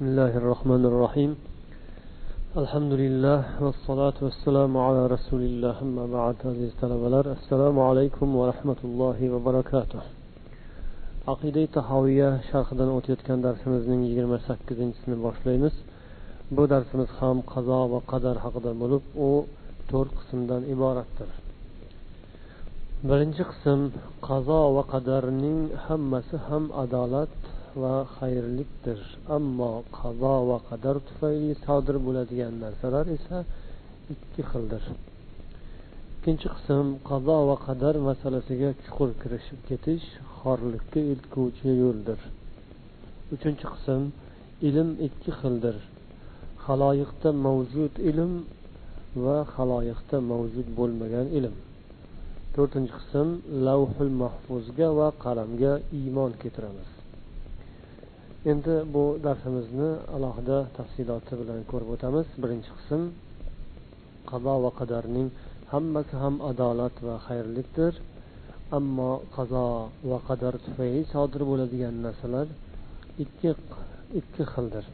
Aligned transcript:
بسم 0.00 0.04
الله 0.10 0.32
الرحمن 0.42 0.82
الرحيم 0.90 1.30
الحمد 2.62 2.92
لله 3.02 3.40
والصلاة 3.64 4.18
والسلام 4.26 4.72
على 4.86 5.02
رسول 5.14 5.42
الله 5.50 5.74
أما 5.86 6.04
بعد 6.16 6.36
عزيز 6.50 6.72
talabalar 6.80 7.24
assalomu 7.36 7.80
alaykum 7.90 8.28
va 8.38 8.44
rahmatullohi 8.52 9.32
va 9.32 9.38
barakatuh 9.48 10.02
aqida 11.32 11.62
tahoviya 11.76 12.30
sharhidan 12.50 12.88
o'tayotgan 12.96 13.38
darsimizning 13.46 14.00
yigirma 14.08 14.38
sakkizinchisini 14.48 15.16
boshlaymiz 15.26 15.74
bu 16.56 16.62
darsimiz 16.72 17.10
ham 17.20 17.36
qazo 17.52 17.80
va 17.92 18.00
qadar 18.12 18.36
haqida 18.44 18.70
bo'lib 18.82 19.02
u 19.28 19.30
to'rt 19.90 20.12
qismdan 20.18 20.62
iboratdir 20.74 21.28
birinchi 23.08 23.42
qism 23.50 23.80
qazo 24.28 24.60
va 24.76 24.82
qadarning 24.94 25.60
hammasi 25.86 26.36
ham 26.46 26.64
adolat 26.84 27.36
va 27.81 27.95
xayrlikdir. 28.17 28.99
Ammo 29.37 29.71
qazo 29.97 30.35
va 30.49 30.57
qadar 30.69 30.95
tufayli 31.07 31.51
sodir 31.65 31.95
bo'ladigan 32.05 32.53
narsalar 32.63 33.05
esa 33.17 33.37
ikki 34.13 34.41
xildir. 34.51 34.83
Ikkinchi 36.15 36.47
qism 36.55 36.85
qazo 37.09 37.37
va 37.49 37.55
qadar 37.67 37.95
masalasiga 38.09 38.69
chuqur 38.83 39.09
kirishib 39.21 39.59
ketish 39.69 40.05
xorlikka 40.37 40.99
eltguvchi 41.11 41.69
yo'ldir. 41.83 42.19
Uchinchi 43.33 43.65
qism 43.73 44.01
ilm 44.67 44.89
ikki 45.07 45.31
xildir. 45.39 45.75
Haloyiqda 46.65 47.29
mavjud 47.45 47.93
ilm 48.09 48.31
va 49.23 49.37
haloyiqda 49.55 50.17
mavjud 50.31 50.67
bo'lmagan 50.79 51.27
ilm. 51.37 51.55
To'rtinchi 52.55 52.93
qism 52.99 53.27
lavhul 53.67 54.11
mahfuzga 54.21 54.87
va 54.99 55.07
qalamga 55.23 55.73
iymon 55.99 56.31
keltiramiz. 56.41 56.90
Endi 58.49 58.75
bu 58.93 59.03
darsimizni 59.25 59.89
alohida 60.15 60.57
tafsiloti 60.77 61.33
bilan 61.41 61.59
ko'rib 61.71 61.89
o'tamiz. 61.95 62.27
Birinchi 62.43 62.71
qism 62.77 63.01
qazo 64.31 64.53
va 64.65 64.71
qadarning 64.79 65.27
hammasi 65.73 66.15
ham 66.23 66.35
adolat 66.51 66.95
va 67.07 67.15
xayrlikdir. 67.27 67.93
Ammo 68.77 69.11
qazo 69.35 69.65
va 70.09 70.19
qadar 70.27 70.53
tufayli 70.65 71.01
sodir 71.13 71.41
bo'ladigan 71.49 71.95
narsalar 72.05 72.47
ikki 73.23 73.51
ikki 74.19 74.43
xildir. 74.53 74.85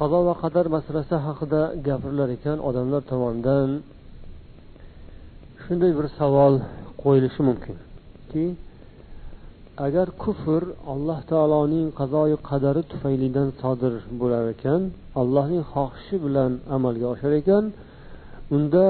Qazo 0.00 0.18
va 0.28 0.34
qadar 0.42 0.66
masalasi 0.76 1.16
haqida 1.26 1.62
gapirilar 1.86 2.28
ekan 2.36 2.58
odamlar 2.68 3.02
tomonidan 3.12 3.68
shunday 5.62 5.92
bir 5.98 6.06
savol 6.18 6.54
qo'yilishi 7.02 7.40
mumkinki 7.48 8.44
agar 9.76 10.08
kufr 10.22 10.62
alloh 10.92 11.20
taoloning 11.30 11.86
qazoyi 12.00 12.36
qadari 12.50 12.82
tufaylidan 12.92 13.48
sodir 13.60 13.94
bo'lar 14.20 14.44
ekan 14.54 14.80
allohning 15.20 15.62
xohishi 15.72 16.16
bilan 16.24 16.50
amalga 16.76 17.06
oshar 17.14 17.32
ekan 17.40 17.64
unda 18.56 18.86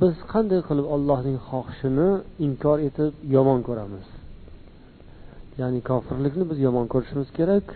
biz 0.00 0.16
qanday 0.32 0.60
qilib 0.68 0.86
allohning 0.94 1.38
xohishini 1.48 2.08
inkor 2.46 2.78
etib 2.88 3.12
yomon 3.34 3.60
ko'ramiz? 3.68 4.06
Ya'ni 5.60 5.80
kofirlikni 5.90 6.44
biz 6.50 6.58
yomon 6.66 6.86
ko'rishimiz 6.92 7.28
kerak 7.38 7.66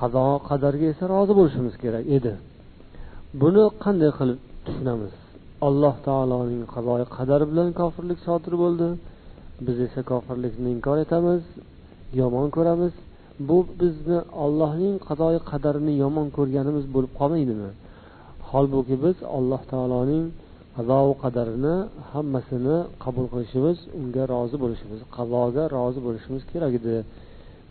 qazo 0.00 0.26
qadarga 0.48 0.86
esa 0.92 1.04
rozi 1.14 1.32
bo'lishimiz 1.38 1.74
kerak 1.84 2.04
edi. 2.16 2.34
Buni 3.40 3.64
qanday 3.84 4.10
qilib 4.18 4.38
tushunamiz? 4.64 5.14
Alloh 5.68 5.94
taoloning 6.06 6.62
qazoyi 6.74 7.06
qadari 7.16 7.44
bilan 7.50 7.68
kofirlik 7.80 8.18
sodir 8.26 8.54
bo'ldi. 8.62 8.88
Biz 9.66 9.76
esa 9.86 10.00
kofirlikni 10.10 10.68
inkor 10.76 10.98
etamiz 11.04 11.42
yomon 12.20 12.48
ko'ramiz. 12.56 12.94
Bu 13.48 13.58
bizni 13.80 14.18
ollohning 14.44 14.94
qazoyi 15.08 15.40
qadarini 15.50 15.92
yomon 16.02 16.26
ko'rganimiz 16.36 16.84
bo'lib 16.94 17.12
qolmaydimi? 17.20 17.70
Holbuki 18.50 18.96
biz 19.04 19.16
alloh 19.36 19.62
taoloning 19.72 20.24
qazo 20.76 20.98
qadarini 21.24 21.74
hammasini 22.10 22.76
qabul 23.04 23.26
qilishimiz 23.32 23.78
unga 23.98 24.24
rozi 24.34 24.56
bo'lishimiz 24.62 25.00
qazoga 25.16 25.64
rozi 25.76 26.00
bo'lishimiz 26.06 26.42
kerak 26.52 26.72
edi 26.80 26.94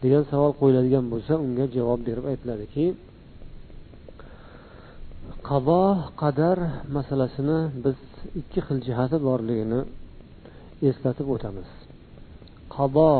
degan 0.04 0.24
savol 0.32 0.52
qo'yiladigan 0.60 1.06
bo'lsa 1.14 1.34
unga 1.46 1.66
javob 1.78 2.00
berib 2.08 2.26
aytiladiki 2.32 2.86
qazo 5.50 5.82
qadar 6.22 6.58
masalasini 6.96 7.60
biz 7.84 7.98
ikki 8.40 8.60
xil 8.68 8.78
jihati 8.88 9.18
borligini 9.28 9.80
eslatib 10.90 11.28
o'tamiz. 11.36 11.68
Qado 12.76 13.12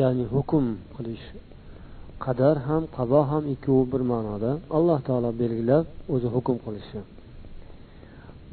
ya'ni 0.00 0.24
hukm 0.34 0.64
qilish. 0.94 1.26
Qadar 2.24 2.56
ham 2.66 2.82
qazo 2.96 3.20
ham 3.30 3.42
ikkovi 3.54 3.84
bir 3.92 4.02
ma'noda. 4.12 4.50
Alloh 4.76 4.98
taolo 5.08 5.30
belgilab 5.40 5.84
o'zi 6.14 6.28
hukm 6.34 6.56
qilishi. 6.64 7.00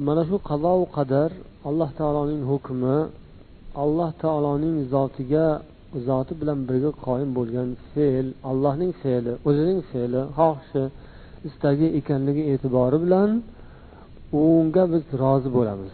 Mana 0.06 0.23
shu 0.29 0.35
qazo 0.50 0.72
qadar 0.97 1.29
alloh 1.69 1.89
taoloning 2.00 2.41
hukmi 2.51 2.97
alloh 3.83 4.11
taoloning 4.23 4.75
zotiga 4.94 5.47
zoti 6.07 6.33
bilan 6.41 6.59
birga 6.67 6.91
qoyim 7.06 7.29
bo'lgan 7.38 7.69
fe'l 7.91 8.27
allohning 8.50 8.91
fe'li 9.01 9.33
o'zining 9.50 9.79
fe'li 9.91 10.22
xohishi 10.38 10.83
istagi 11.47 11.88
ekanligi 12.00 12.44
e'tibori 12.51 12.97
bilan 13.06 13.29
unga 14.44 14.83
biz 14.94 15.03
rozi 15.22 15.50
bo'lamiz. 15.57 15.94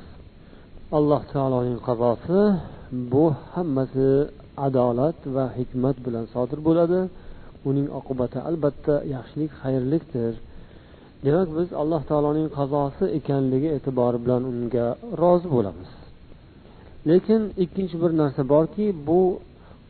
Alloh 0.98 1.22
taoloning 1.34 1.80
qazosi 1.88 2.40
bu 3.12 3.26
hammasi 3.54 4.10
adolat 4.68 5.20
va 5.36 5.46
hikmat 5.58 5.98
bilan 6.06 6.26
sodir 6.34 6.60
bo'ladi. 6.68 7.00
Uning 7.70 7.88
oqibati 8.00 8.40
albatta 8.50 8.96
yaxshilik 9.16 9.52
xayrlikdir. 9.62 10.34
Demak 11.26 11.50
biz 11.58 11.70
alloh 11.82 12.02
taoloning 12.10 12.50
qazosi 12.58 13.06
ekanligi 13.20 13.70
e'tibori 13.78 14.18
bilan 14.24 14.42
unga 14.52 14.88
rozi 15.22 15.48
bo'lamiz. 15.56 15.92
Lekin 17.10 17.42
ikkinchi 17.64 17.96
bir 18.04 18.12
narsa 18.22 18.42
borki 18.54 18.86
bu 19.08 19.22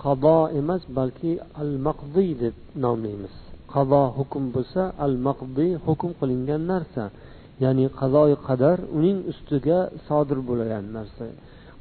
qado 0.03 0.37
emas 0.59 0.83
balki 0.97 1.31
al 1.61 1.71
maqdiy 1.87 2.31
deb 2.43 2.55
nomlaymiz. 2.83 3.35
Qado 3.73 4.01
hukm 4.17 4.43
bo'lsa 4.55 4.81
al 5.05 5.13
maqdiy 5.27 5.71
hukm 5.85 6.11
qilingan 6.19 6.63
narsa. 6.73 7.03
Ya'ni 7.63 7.85
qazoi 7.99 8.33
qadar 8.47 8.77
uning 8.97 9.17
ustiga 9.31 9.79
sodir 10.07 10.39
bo'lgan 10.49 10.85
narsa. 10.97 11.25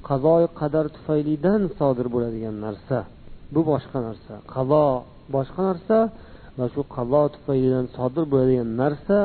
Qazoi 0.08 0.44
qadar 0.60 0.86
tufaylidan 0.94 1.60
sodir 1.78 2.06
bo'ladigan 2.14 2.56
narsa 2.66 2.98
bu 3.54 3.60
boshqa 3.70 3.98
narsa. 4.08 4.34
Qazo 4.54 4.84
boshqa 5.34 5.60
narsa 5.70 5.98
va 6.58 6.66
shu 6.72 6.82
qazo 6.96 7.22
tufaylidan 7.34 7.86
sodir 7.96 8.24
bo'ladigan 8.32 8.70
narsa 8.82 9.18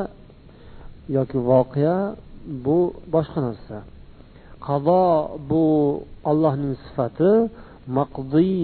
yoki 1.18 1.38
voqea 1.52 1.98
bu 2.66 2.78
boshqa 3.14 3.40
narsa. 3.48 3.78
Qazo 4.68 5.04
bu 5.50 5.64
ollohning 6.30 6.74
sifati 6.84 7.32
maqdiy 7.98 8.62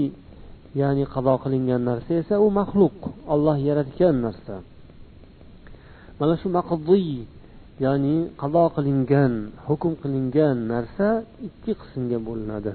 ya'ni 0.82 1.04
qazo 1.14 1.34
qilingan 1.44 1.82
narsa 1.90 2.12
esa 2.22 2.36
u 2.46 2.48
maxluq 2.60 2.98
olloh 3.34 3.58
yaratgan 3.70 4.16
narsa. 4.26 4.56
Mana 6.20 6.34
shu 6.42 6.48
maqdiy 6.58 7.10
ya'ni 7.86 8.16
qazo 8.42 8.64
qilingan 8.76 9.34
hukm 9.68 9.94
qilingan 10.04 10.58
narsa 10.74 11.08
ikki 11.48 11.72
qismga 11.82 12.20
bo'linadi. 12.28 12.72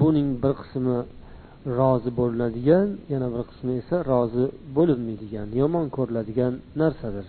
Buning 0.00 0.28
bir 0.42 0.52
qismi 0.60 0.96
rozi 1.78 2.10
bo'linadigan 2.18 2.86
yana 3.12 3.28
bir 3.34 3.42
qismi 3.50 3.72
esa 3.82 3.96
rozi 4.12 4.44
bo'linmaydigan 4.76 5.48
yomon 5.60 5.86
ko'riladigan 5.96 6.52
narsadir 6.80 7.26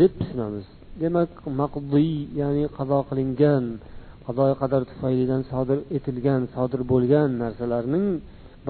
deb 0.00 0.12
tushunamiz. 0.18 0.66
Demak 1.02 1.30
maqdiy 1.60 2.12
ya'ni 2.40 2.64
qazo 2.78 2.98
qilingan 3.08 3.64
qazoyi 4.26 4.54
qadar 4.62 4.82
tufaylidan 4.90 5.42
sodir 5.52 5.78
etilgan 5.96 6.42
sodir 6.54 6.80
bo'lgan 6.92 7.28
narsalarning 7.42 8.06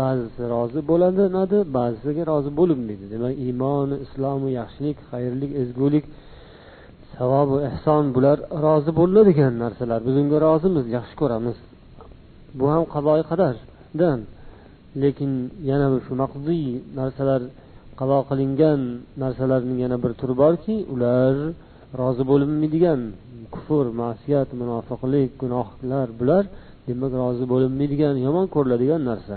ba'zisi 0.00 0.42
rozi 0.54 0.80
bo'linadi 0.90 1.58
ba'zisiga 1.76 2.22
rozi 2.32 2.50
bo'linmaydi. 2.60 3.04
Demak 3.14 3.34
iymon 3.46 3.88
islomu 4.04 4.48
yaxshilik 4.60 4.96
xayrlik 5.10 5.52
ezgulik 5.62 6.04
savobu 7.18 7.56
ehson 7.68 8.04
bular 8.16 8.38
rozi 8.64 8.90
bo'linadigan 8.98 9.54
narsalar. 9.64 10.00
Biz 10.06 10.14
unga 10.22 10.38
rozimiz 10.46 10.86
yaxshi 10.96 11.14
ko'ramiz. 11.20 11.56
Bu 12.58 12.64
ham 12.72 12.82
qadoi 12.94 13.20
qadardan 13.30 14.18
lekin 15.02 15.30
yana 15.70 15.86
shu 16.06 16.12
maqdiy 16.22 16.66
narsalar 16.98 17.40
qado 18.00 18.18
qilingan 18.28 18.80
narsalarning 19.22 19.78
yana 19.84 19.96
bir 20.04 20.12
turi 20.20 20.34
borki 20.42 20.74
ular 20.94 21.34
rozi 22.00 22.22
bo'linmaydigan 22.30 23.00
kufr 23.54 23.84
masiyat 24.02 24.48
munofiqlik 24.60 25.30
gunohlar 25.42 26.06
bular 26.20 26.44
demak 26.88 27.12
rozi 27.22 27.44
bo'linmaydigan 27.52 28.14
yomon 28.26 28.46
ko'riladigan 28.54 29.02
narsa. 29.10 29.36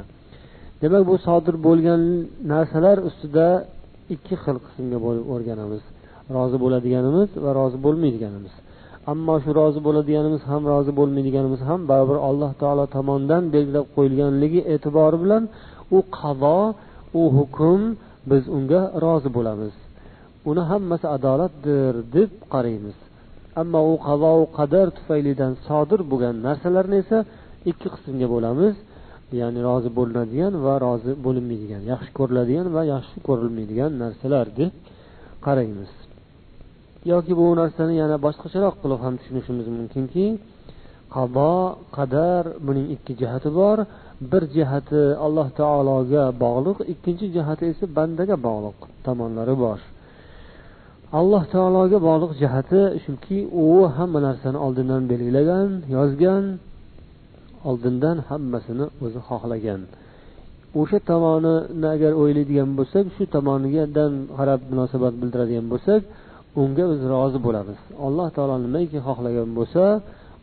Demak 0.81 1.03
bu 1.09 1.15
sodir 1.27 1.55
bo'lgan 1.67 2.01
narsalar 2.53 2.97
ustida 3.09 3.47
ikki 4.15 4.35
xil 4.43 4.57
qismga 4.65 4.97
bo'lib 5.05 5.25
o'rganamiz. 5.33 5.83
Rozi 6.35 6.57
bo'ladiganimiz 6.63 7.29
va 7.43 7.51
rozi 7.59 7.77
bo'lmaydiganimiz. 7.85 8.53
Ammo 9.11 9.35
shu 9.43 9.49
rozi 9.59 9.79
bo'ladiganimiz 9.87 10.41
ham 10.51 10.61
rozi 10.71 10.91
bo'lmaydiganimiz 10.99 11.61
ham 11.69 11.79
baribir 11.91 12.17
alloh 12.29 12.51
taolo 12.61 12.85
tomonidan 12.95 13.43
belgilab 13.53 13.85
qo'yilganligi 13.95 14.61
e'tibori 14.73 15.17
bilan 15.23 15.43
u 15.97 15.99
qazo 16.19 16.59
u 17.19 17.23
hukm 17.37 17.81
biz 18.31 18.43
unga 18.57 18.81
rozi 19.05 19.29
bo'lamiz. 19.37 19.73
Uni 20.49 20.63
hammasi 20.71 21.05
adolatdir 21.15 21.93
deb 22.15 22.29
qaraymiz. 22.53 22.97
Ammo 23.61 23.79
u 23.93 23.95
qavo 24.07 24.31
qadar 24.57 24.87
tufaylidan 24.97 25.53
sodir 25.67 25.99
bo'lgan 26.11 26.35
narsalarni 26.47 26.97
esa 27.03 27.17
ikki 27.69 27.87
qismga 27.93 28.27
bo'lamiz. 28.33 28.73
Ya'ni 29.39 29.59
rozi 29.67 29.89
bo'linadigan 29.97 30.53
va 30.65 30.73
rozi 30.85 31.11
bo'linmaydigan 31.25 31.81
yaxshi 31.91 32.11
ko'riladigan 32.17 32.67
va 32.75 32.81
yaxshi 32.93 33.17
ko'rilmaydigan 33.27 33.91
narsalar 34.03 34.45
deb 34.59 34.71
qaraymiz. 35.45 35.91
Yoki 37.13 37.33
bu 37.39 37.45
narsani 37.61 37.93
yana 38.01 38.15
boshqacharoq 38.25 38.75
qilib 38.81 38.99
ham 39.05 39.13
tushunishimiz 39.19 39.67
mumkinki 39.77 40.25
qado 41.15 41.53
qadar 41.97 42.43
buning 42.65 42.87
ikki 42.95 43.13
jihati 43.21 43.49
bor. 43.59 43.77
Bir 44.31 44.43
jihati 44.55 45.01
alloh 45.25 45.47
taologa 45.59 46.23
bog'liq 46.43 46.77
ikkinchi 46.93 47.25
jihati 47.35 47.63
esa 47.71 47.85
bandaga 47.97 48.35
bog'liq 48.47 48.77
tomonlari 49.05 49.55
bor. 49.63 49.79
Alloh 51.19 51.43
taologa 51.53 51.97
bog'liq 52.07 52.31
jihati 52.41 52.81
shuki 53.05 53.37
u 53.63 53.65
hamma 53.95 54.19
narsani 54.27 54.57
oldindan 54.65 55.03
belgilagan 55.11 55.69
yozgan 55.95 56.43
oldindan 57.69 58.17
hammasini 58.29 58.85
o'zi 59.05 59.19
xohlagan. 59.27 59.81
O'sha 60.79 60.99
tomonini 61.09 61.87
agar 61.95 62.11
o'ylaydigan 62.21 62.69
bo'lsak 62.79 63.05
shu 63.15 63.23
tomonigadan 63.35 64.11
qarab 64.37 64.61
munosabat 64.71 65.13
bildiradigan 65.21 65.67
bo'lsak 65.73 66.01
unga 66.61 66.85
biz 66.91 67.01
rozi 67.13 67.39
bo'lamiz. 67.45 67.79
Alloh 68.05 68.27
taolo 68.35 68.55
nimaiki 68.65 68.99
xohlagan 69.07 69.49
bo'lsa 69.57 69.83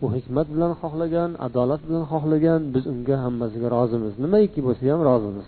u 0.05 0.07
hikmat 0.17 0.47
bilan 0.55 0.73
xohlagan 0.83 1.31
adolat 1.47 1.83
bilan 1.89 2.05
xohlagan 2.13 2.61
biz 2.75 2.85
unga 2.93 3.17
hammasiga 3.25 3.69
rozimiz. 3.77 4.15
Nimaiki 4.25 4.61
bo'lsa 4.67 4.83
ham 4.93 5.01
rozimiz. 5.11 5.47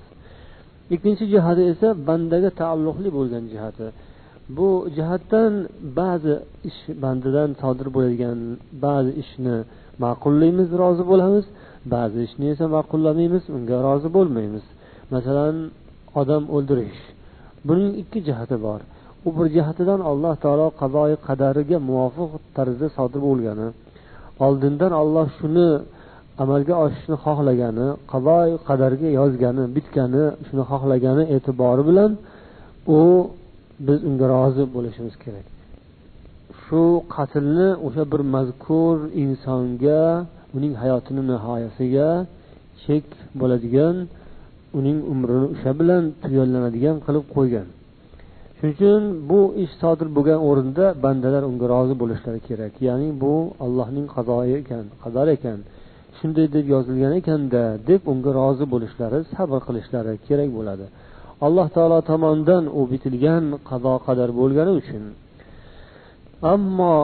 Ikkinchi 0.94 1.24
jihati 1.32 1.62
esa 1.72 1.88
bandaga 2.08 2.50
taalluqli 2.60 3.08
bo'lgan 3.18 3.44
jihati. 3.52 3.86
Bu 4.56 4.68
jihatdan 4.96 5.52
ba'zi 6.00 6.34
ish 6.68 6.80
bandadan 7.02 7.50
sodir 7.62 7.88
bo'ladigan 7.96 8.38
ba'zi 8.84 9.12
ishni 9.22 9.56
ma'qullaymiz 10.04 10.68
rozi 10.82 11.04
bo'lamiz. 11.10 11.44
Ba'zi 11.94 12.18
ishni 12.26 12.46
esa 12.54 12.64
ma'qullamaymiz 12.76 13.44
unga 13.56 13.76
rozi 13.86 14.08
bo'lmaymiz. 14.16 14.64
Masalan 15.14 15.56
odam 16.20 16.42
o'ldirish. 16.56 17.00
Buning 17.68 17.90
ikki 18.02 18.18
jihati 18.28 18.56
bor. 18.66 18.80
U 19.26 19.28
bir 19.36 19.46
jihatidan 19.56 20.00
alloh 20.10 20.34
taolo 20.44 20.66
qazoi 20.80 21.14
qadariga 21.26 21.78
muvofiq 21.88 22.30
tarzda 22.56 22.86
sodir 22.96 23.20
bo'lgani 23.28 23.68
oldindan 24.46 24.92
olloh 25.02 25.26
shuni 25.38 25.68
amalga 26.42 26.74
oshishni 26.84 27.16
xohlagani 27.24 27.88
qazoi 28.12 28.50
qadarga 28.68 29.08
yozgani 29.18 29.64
bitgani 29.76 30.24
shuni 30.46 30.62
xohlagani 30.70 31.22
e'tibori 31.34 31.82
bilan 31.90 32.10
u 32.98 33.00
biz 33.86 33.98
unga 34.08 34.26
rozi 34.34 34.64
bo'lishimiz 34.74 35.14
kerak. 35.22 35.46
Shu 36.62 36.82
qatlni 37.14 37.68
o'sha 37.86 38.04
bir 38.12 38.22
mazkur 38.36 38.96
insonga 39.22 40.02
uning 40.56 40.74
hayotini 40.82 41.22
nihoyasiga 41.30 42.08
chek 42.82 43.06
bo'ladigan 43.40 43.94
uning 44.78 44.98
umrini 45.12 45.46
o'sha 45.54 45.70
bilan 45.80 46.02
tugallanadigan 46.22 46.96
qilib 47.06 47.26
qo'ygan. 47.36 47.66
Shuning 48.58 48.74
uchun 48.74 49.02
bu 49.30 49.40
ish 49.64 49.72
sodir 49.82 50.08
bo'lgan 50.16 50.40
o'rinda 50.48 50.84
bandalar 51.04 51.42
unga 51.50 51.66
rozi 51.74 51.94
bo'lishlari 52.02 52.40
kerak. 52.48 52.72
Ya'ni 52.88 53.08
bu 53.22 53.34
allohning 53.64 54.06
qazoi 54.14 54.50
ekan 54.60 54.84
qadar 55.02 55.26
ekan 55.36 55.58
shunday 56.18 56.46
deb 56.56 56.66
yozilgan 56.74 57.12
ekanda 57.20 57.62
deb 57.88 58.02
unga 58.12 58.30
rozi 58.40 58.64
bo'lishlari 58.72 59.18
sabr 59.34 59.58
qilishlari 59.66 60.12
kerak 60.28 60.50
bo'ladi. 60.58 60.86
Alloh 61.46 61.66
taolo 61.76 61.98
tomonidan 62.10 62.64
u 62.78 62.80
bitilgan 62.92 63.44
qado 63.70 63.94
qadar 64.06 64.28
bo'lgani 64.40 64.72
uchun. 64.80 65.04
Ammo 66.54 66.94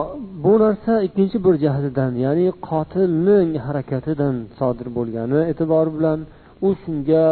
bu 0.43 0.53
narsa 0.63 0.93
ikkinchi 1.07 1.37
bir 1.45 1.55
jihatidan 1.63 2.11
ya'ni 2.25 2.47
qotilning 2.69 3.49
harakatidan 3.65 4.35
sodir 4.59 4.87
bo'lgani 4.97 5.39
e'tibori 5.51 5.91
bilan 5.97 6.19
u 6.65 6.69
shunga 6.81 7.25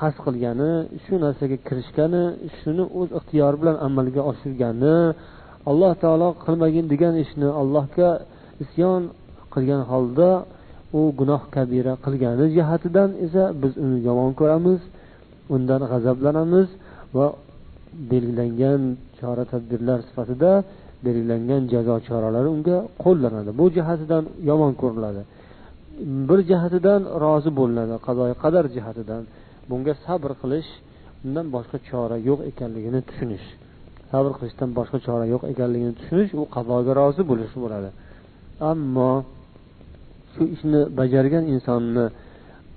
qasd 0.00 0.18
qilgani 0.26 0.72
shu 1.04 1.14
narsaga 1.24 1.56
kirishgani 1.68 2.22
shuni 2.58 2.84
o'z 2.98 3.08
ixtiyori 3.18 3.56
bilan 3.62 3.76
amalga 3.86 4.22
oshirgani 4.30 4.96
alloh 5.70 5.92
taolo 6.02 6.28
qilmagin 6.44 6.84
degan 6.92 7.14
ishni 7.24 7.48
allohga 7.60 8.10
isyon 8.64 9.02
qilgan 9.54 9.82
holda 9.90 10.30
u 10.98 11.00
gunoh 11.18 11.42
kabira 11.54 11.92
qilgani 12.04 12.44
jihatidan 12.56 13.10
esa 13.24 13.42
biz 13.62 13.72
uni 13.84 13.98
yomon 14.08 14.30
ko'ramiz 14.40 14.80
undan 15.54 15.82
g'azablanamiz 15.90 16.68
va 17.16 17.26
belgilangan 18.10 18.80
chora 19.18 19.44
tadbirlar 19.52 19.98
sifatida 20.08 20.52
belgilangan 21.04 21.62
jazo 21.72 21.94
choralari 22.06 22.48
unga 22.56 22.76
qo'llanadi. 23.04 23.50
Bu 23.58 23.64
jihatidan 23.76 24.24
yomon 24.50 24.72
ko'riladi. 24.82 25.22
Bir 26.28 26.40
jihatidan 26.50 27.02
rozi 27.24 27.50
bo'linadi 27.58 27.96
qazoyi 28.06 28.34
qadar 28.42 28.64
jihatidan. 28.76 29.22
Bunga 29.70 29.94
sabr 30.04 30.30
qilish 30.42 30.70
undan 31.24 31.46
boshqa 31.54 31.78
chora 31.88 32.16
yo'q 32.28 32.40
ekanligini 32.50 33.00
tushunish. 33.08 33.46
Sabr 34.10 34.30
qilishdan 34.38 34.70
boshqa 34.78 34.98
chora 35.06 35.24
yo'q 35.34 35.42
ekanligini 35.52 35.94
tushunish 36.00 36.32
u 36.40 36.42
qazoga 36.56 36.92
rozi 37.00 37.22
bo'lish 37.30 37.54
bo'ladi. 37.62 37.90
Ammo 38.70 39.12
shu 40.32 40.42
ishni 40.54 40.80
bajargan 40.98 41.44
insonni 41.54 42.04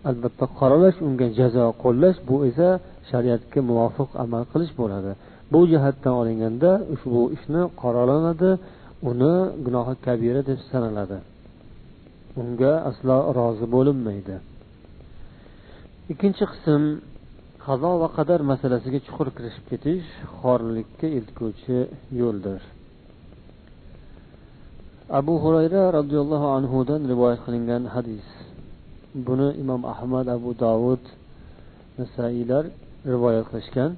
albatta 0.09 0.45
qoralash 0.59 0.97
unga 1.07 1.27
jazo 1.39 1.65
qo'llash 1.83 2.18
bu 2.27 2.35
esa 2.50 2.68
shariatga 3.09 3.59
muvofiq 3.69 4.09
amal 4.23 4.44
qilish 4.51 4.73
bo'ladi. 4.81 5.12
Bu 5.53 5.59
jihatdan 5.71 6.13
olinganda 6.21 6.69
ushbu 6.94 7.21
ishni 7.35 7.62
qoralanadi 7.81 8.50
uni 9.09 9.33
gunohi 9.65 9.94
kabira 10.06 10.41
deb 10.50 10.59
sanaladi. 10.71 11.18
Unga 12.39 12.74
aslo 12.89 13.18
rozi 13.38 13.66
bo'linmaydi. 13.75 14.36
Ikkinchi 16.12 16.45
qism 16.54 16.81
qazo 17.66 17.92
va 18.01 18.10
qadar 18.18 18.39
masalasiga 18.51 19.00
chuqur 19.06 19.28
kirishib 19.36 19.66
ketish 19.72 20.07
xorlikka 20.39 21.07
eltguvchi 21.18 21.78
yo'ldir. 22.22 22.62
Abu 25.19 25.33
hurayra 25.44 25.83
roziyallohu 26.00 26.48
anhudan 26.57 27.01
rivoyat 27.12 27.39
qilingan 27.45 27.83
hadis. 27.95 28.25
Buni 29.28 29.50
imom 29.63 29.81
ahmad 29.94 30.25
abu 30.38 30.51
dovud 30.63 31.04
nasaiylar 32.00 32.63
rivoyat 33.13 33.45
qilishgan. 33.50 33.92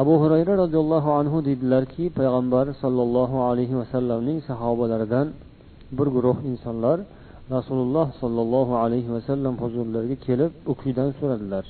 Abu 0.00 0.14
hurayra 0.22 0.52
roziyallohu 0.62 1.10
anhu 1.20 1.36
deydilarki 1.48 2.04
payg'ambar 2.18 2.66
sollallohu 2.82 3.36
alayhi 3.48 3.74
vasallamning 3.80 4.38
sahobalaridan 4.48 5.26
bir 5.98 6.08
guruh 6.16 6.38
insonlar 6.50 6.98
rasululloh 7.54 8.06
sollallohu 8.20 8.74
alayhi 8.84 9.10
vasallam 9.16 9.54
huzurlariga 9.62 10.16
kelib 10.26 10.52
u 10.70 10.72
kuydan 10.80 11.10
so'radilar. 11.18 11.64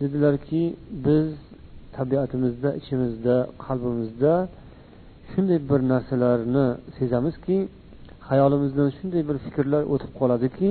Dedilarki 0.00 0.62
biz 1.06 1.28
tabiatimizda 1.96 2.70
ichimizda 2.80 3.36
qalbimizda 3.64 4.32
shunday 5.30 5.58
bir 5.70 5.80
narsalarni 5.92 6.66
sezamizki 6.98 7.56
hayolimizdan 8.30 8.88
shunday 8.96 9.22
bir 9.28 9.36
fikrlar 9.44 9.82
o'tib 9.92 10.12
qoladiki 10.20 10.70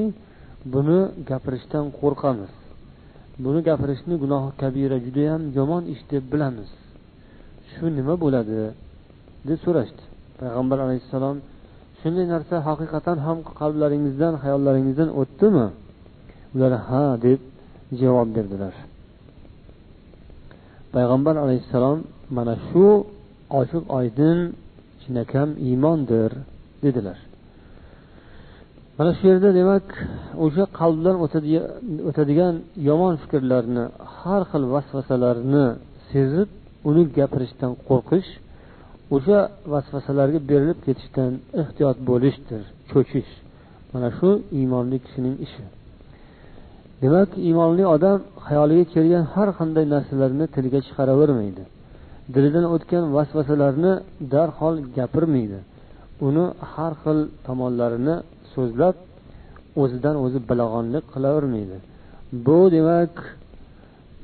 buni 0.73 0.99
gapirishdan 1.29 1.85
qo'rqamiz. 1.99 2.53
Buni 3.45 3.59
gapirishni 3.69 4.15
gunohi 4.23 4.49
kabira 4.61 4.97
judayam 5.05 5.41
yomon 5.57 5.83
ish 5.93 6.03
deb 6.11 6.23
bilamiz. 6.33 6.69
Shu 7.71 7.85
nima 7.97 8.15
bo'ladi? 8.23 8.59
deb 9.47 9.59
so'rashdi. 9.65 10.01
Payg'ambar 10.39 10.77
alayhissalom 10.85 11.37
shunday 12.03 12.25
narsa 12.33 12.55
haqiqatan 12.67 13.17
ham 13.25 13.37
qalblaringizdan 13.59 14.33
hayollaringizdan 14.43 15.09
o'tdimi? 15.21 15.67
Ular 16.55 16.73
ha 16.87 17.03
deb 17.25 17.39
javob 18.01 18.27
berdilar. 18.35 18.73
Payg'ambar 20.93 21.35
alayhissalom 21.43 21.99
mana 22.37 22.55
shu 22.67 22.85
ochiq 23.59 23.83
oydin 23.97 24.37
chinakam 25.01 25.49
iymondir 25.67 26.31
dedilar. 26.83 27.17
Mana 28.97 29.11
shu 29.17 29.23
yerda 29.31 29.49
demak 29.59 29.87
o'sha 30.45 30.63
qalbdan 30.79 31.15
o'tadigan 32.09 32.55
yomon 32.89 33.13
fikrlarni 33.23 33.83
har 34.17 34.41
xil 34.51 34.63
vasvasalarni 34.73 35.65
sezib 36.11 36.49
uni 36.89 37.03
gapirishdan 37.17 37.71
qo'rqish 37.87 38.29
o'sha 39.15 39.39
vasvasalarga 39.73 40.39
berilib 40.49 40.79
ketishdan 40.85 41.31
ehtiyot 41.61 41.97
bo'lishdir 42.09 42.61
cho'chish. 42.89 43.31
Mana 43.93 44.09
shu 44.17 44.29
iymonli 44.59 44.97
kishining 45.05 45.35
ishi. 45.45 45.63
Demak 47.03 47.29
iymonli 47.47 47.83
odam 47.95 48.19
xayoliga 48.47 48.85
kelgan 48.93 49.25
har 49.33 49.49
qanday 49.59 49.85
narsalarni 49.95 50.45
tilga 50.55 50.79
chiqaravermaydi. 50.87 51.63
Dilidan 52.33 52.65
o'tgan 52.75 53.03
vasvasalarni 53.15 53.93
darhol 54.33 54.75
gapirmaydi. 54.97 55.59
Uni 56.27 56.45
har 56.73 56.93
xil 57.03 57.19
tomonlarini 57.47 58.15
so'zlab 58.53 58.95
o'zidan 59.81 60.15
o'zi 60.25 60.39
bilag'onlik 60.49 61.05
qilavermaydi. 61.13 61.77
Bu 62.45 62.57
demak 62.75 63.13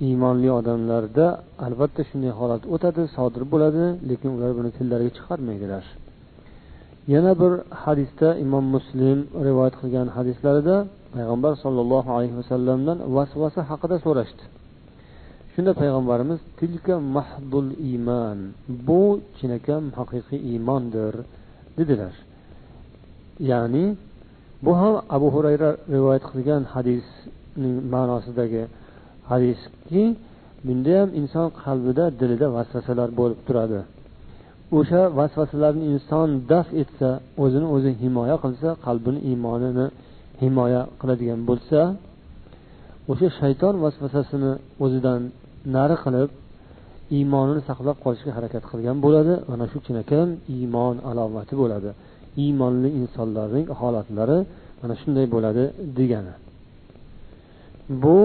iymonli 0.07 0.49
odamlarda 0.59 1.25
albatta 1.65 2.01
shunday 2.09 2.31
holat 2.39 2.63
o'tadi 2.73 3.01
sodir 3.15 3.43
bo'ladi 3.53 3.83
lekin 4.09 4.29
ular 4.37 4.51
buni 4.59 4.69
tillariga 4.77 5.11
chiqarmaydilar. 5.17 5.85
Yana 7.13 7.31
bir 7.41 7.53
hadisda 7.83 8.27
imom 8.45 8.65
muslim 8.75 9.17
rivoyat 9.47 9.75
qilgan 9.81 10.07
hadislarida 10.17 10.75
payg'ambar 11.15 11.53
sollallohu 11.63 12.09
alayhi 12.17 12.35
vasallamdan 12.41 12.97
vasvasa 13.15 13.61
haqida 13.69 13.97
so'rashdi. 14.05 14.43
Shunda 15.53 15.71
payg'ambarimiz 15.81 16.39
tilka 16.59 16.95
mahdul 17.17 17.69
iymon 17.89 18.37
bu 18.87 19.01
chinakam 19.37 19.83
haqiqiy 19.99 20.39
iymondir 20.51 21.13
dedilar. 21.77 22.13
Ya'ni 23.51 23.85
bu 24.65 24.71
ham 24.81 24.93
abu 25.15 25.27
hurayra 25.35 25.69
rivoyat 25.95 26.23
qilgan 26.31 26.61
hadisning 26.73 27.75
ma'nosidagi 27.93 28.63
hadiski 29.29 30.03
bunda 30.67 30.93
ham 30.99 31.09
inson 31.19 31.47
qalbida 31.63 32.05
dilida 32.19 32.47
vasvasalar 32.57 33.09
bo'lib 33.19 33.39
turadi. 33.47 33.79
O'sha 34.77 35.01
vasvasalarni 35.19 35.83
inson 35.93 36.27
daf 36.51 36.67
etsa 36.81 37.09
o'zini 37.43 37.67
o'zi 37.75 37.91
himoya 38.01 38.35
qilsa 38.43 38.69
qalbini 38.85 39.19
iymonini 39.29 39.85
himoya 40.41 40.81
qiladigan 41.01 41.39
bo'lsa 41.49 41.79
o'sha 43.11 43.27
shayton 43.39 43.75
vasvasasini 43.83 44.51
o'zidan 44.83 45.21
nari 45.75 45.95
qilib 46.03 46.29
iymonini 47.17 47.61
saqlab 47.69 47.97
qolishga 48.05 48.31
harakat 48.37 48.63
qilgan 48.71 48.97
bo'ladi. 49.05 49.33
Mana 49.51 49.65
shu 49.71 49.77
chinakam 49.87 50.27
iymon 50.55 50.95
alomati 51.09 51.53
bo'ladi. 51.61 51.89
Iymonli 52.43 52.89
insonlarning 53.01 53.65
holatlari 53.79 54.37
mana 54.81 54.93
shunday 55.01 55.25
bo'ladi 55.35 55.63
degani. 55.97 56.33
Bu 58.03 58.17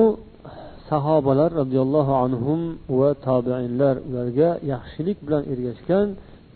sahobalar 0.91 1.51
roziyallohu 1.61 2.13
anhum 2.25 2.61
va 2.99 3.11
tobeinlar 3.27 3.95
ularga 4.09 4.51
yaxshilik 4.73 5.19
bilan 5.27 5.43
ergashgan 5.53 6.07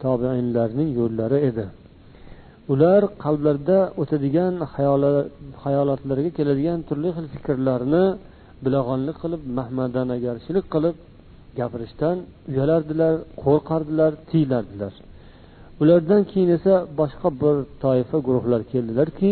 tobeinlarning 0.04 0.90
yo'llari 1.00 1.38
edi. 1.48 1.66
Ular 2.72 3.02
qalblarida 3.24 3.78
o'tadigan 4.02 4.54
hayolotlarga 5.64 6.30
keladigan 6.38 6.78
turli 6.88 7.10
xil 7.16 7.26
fikrlarni 7.34 8.04
bilag'onlik 8.64 9.16
qilib 9.22 9.42
mahmadanagarchilik 9.58 10.66
qilib 10.74 10.96
gapirishdan 11.58 12.16
uyalardilar 12.50 13.14
qo'rqardilar 13.44 14.12
tiyilardilar 14.30 14.94
ulardan 15.82 16.22
keyin 16.30 16.50
esa 16.58 16.74
boshqa 17.00 17.28
bir 17.42 17.56
toifa 17.84 18.18
guruhlar 18.26 18.60
keldilarki 18.72 19.30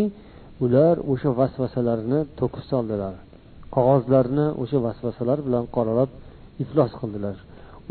ular 0.65 0.95
o'sha 1.11 1.29
vasvasalarini 1.39 2.19
to'kib 2.39 2.63
soldilar. 2.71 3.13
Qog'ozlarni 3.77 4.45
o'sha 4.61 4.77
vasvasalar 4.85 5.37
bilan 5.47 5.63
qoralab 5.75 6.09
iflos 6.63 6.91
qildilar. 6.99 7.35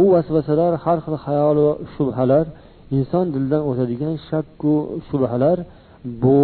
U 0.02 0.04
vasvasalar 0.14 0.72
har 0.84 0.98
xil 1.04 1.16
hayol 1.24 1.56
va 1.66 1.72
shubhalar 1.94 2.46
inson 2.98 3.24
dildan 3.34 3.62
o'tadigan 3.70 4.14
shakku 4.28 4.74
shubhalar 5.08 5.56
bu 6.22 6.40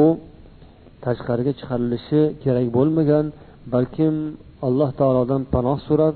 tashqariga 1.04 1.52
chiqarilishi 1.58 2.20
kerak 2.42 2.66
bo'lmagan 2.76 3.25
balkim 3.75 4.14
alloh 4.66 4.90
taolodan 5.00 5.42
panoh 5.54 5.78
so'rab 5.88 6.14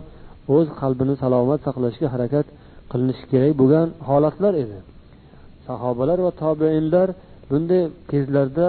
o'z 0.57 0.69
qalbini 0.81 1.15
salomat 1.23 1.61
saqlashga 1.67 2.07
harakat 2.15 2.47
qilinishi 2.91 3.25
kerak 3.33 3.53
bo'lgan 3.61 3.89
holatlar 4.09 4.53
edi. 4.65 4.79
Sahobalar 5.67 6.19
va 6.27 6.33
tobeinlar 6.43 7.09
bunday 7.51 7.83
kezlarda 8.11 8.69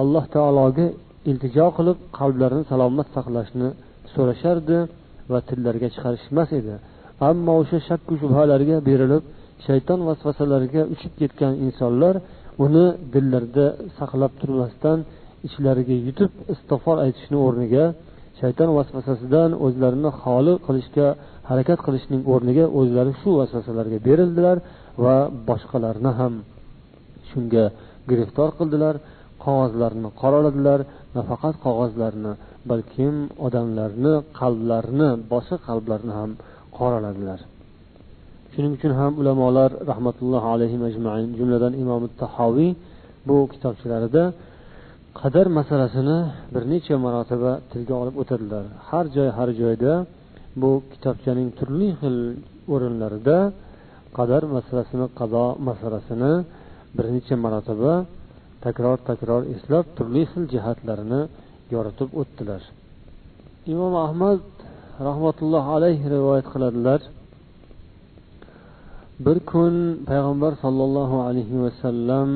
alloh 0.00 0.24
taologa 0.36 0.86
iltijo 1.30 1.66
qilib 1.76 1.98
qalblarini 2.18 2.64
salomat 2.72 3.08
saqlashni 3.16 3.68
so'rashardi 4.14 4.78
va 5.32 5.38
tillariga 5.48 5.88
chiqarishmas 5.94 6.48
edi. 6.60 6.74
Ammo 7.28 7.52
o'sha 7.62 7.78
shakku 7.88 8.12
shubhalarga 8.22 8.76
berilib 8.88 9.24
shayton 9.66 10.00
vasvasalariga 10.08 10.82
uchib 10.94 11.12
ketgan 11.20 11.52
insonlar 11.66 12.14
uni 12.64 12.86
dillarida 13.14 13.66
saqlab 13.98 14.32
turmasdan 14.40 14.98
ichlariga 15.46 15.96
yutib 16.06 16.30
istig'for 16.54 16.96
aytishni 17.06 17.38
o'rniga 17.46 17.84
shayton 18.40 18.70
vasvasasidan 18.78 19.50
o'zlarini 19.66 20.10
xoli 20.22 20.54
qilishga 20.66 21.06
harakat 21.50 21.78
qilishning 21.86 22.22
o'rniga 22.32 22.64
o'zlari 22.78 23.12
shu 23.20 23.30
vasvasalarga 23.40 23.98
berildilar 24.08 24.56
va 25.04 25.16
boshqalarni 25.48 26.10
ham 26.20 26.32
shunga 27.30 27.64
giriftor 28.10 28.48
qildilar. 28.58 28.94
Qog'ozlarni 29.44 30.08
qoraladilar 30.20 30.80
nafaqat 31.16 31.54
qog'ozlarni 31.64 32.32
balkim 32.70 33.14
odamlarni 33.46 34.14
qalblarini 34.40 35.10
boshqa 35.32 35.56
qalblarni 35.68 36.12
ham 36.18 36.30
qoraladilar. 36.78 37.40
Shuning 38.52 38.72
uchun 38.78 38.92
ham 39.00 39.12
ulamolar 39.20 39.70
rahmatullohi 39.90 40.46
alayhi 40.54 40.76
ajmain 40.90 41.28
jumladan 41.38 41.72
imom 41.82 42.02
tahoviy 42.20 42.70
bu 43.28 43.36
kitobchalarida 43.52 44.24
qadar 45.20 45.46
masalasini 45.58 46.18
bir 46.54 46.62
necha 46.72 46.94
marotaba 47.04 47.52
tilga 47.70 47.94
olib 48.02 48.14
o'tadilar 48.22 48.64
har 48.88 49.04
joy 49.16 49.28
har 49.38 49.50
joyda 49.60 49.92
bu 50.62 50.70
kitobchaning 50.92 51.48
turli 51.58 51.88
xil 52.00 52.16
o'rinlarida 52.74 53.38
qadar 54.18 54.42
masalasini 54.56 55.06
qado 55.20 55.44
masalasini 55.68 56.32
bir 56.96 57.06
necha 57.14 57.34
marotaba 57.44 57.92
takror 58.64 58.96
takror 59.10 59.42
eslab 59.54 59.86
turli 59.96 60.22
xil 60.30 60.44
jihatlarini 60.52 61.22
yoritib 61.74 62.08
o'tdilar. 62.20 62.62
Imom 63.72 63.94
ahmad 64.06 64.42
rahmatullohi 65.08 65.70
alayhi 65.76 66.06
rivoyat 66.14 66.46
qiladilar. 66.54 67.00
Bir 69.24 69.38
kun 69.50 69.74
payg'ambar 70.08 70.52
sollallohu 70.64 71.16
alayhi 71.28 71.56
vasallam 71.64 72.30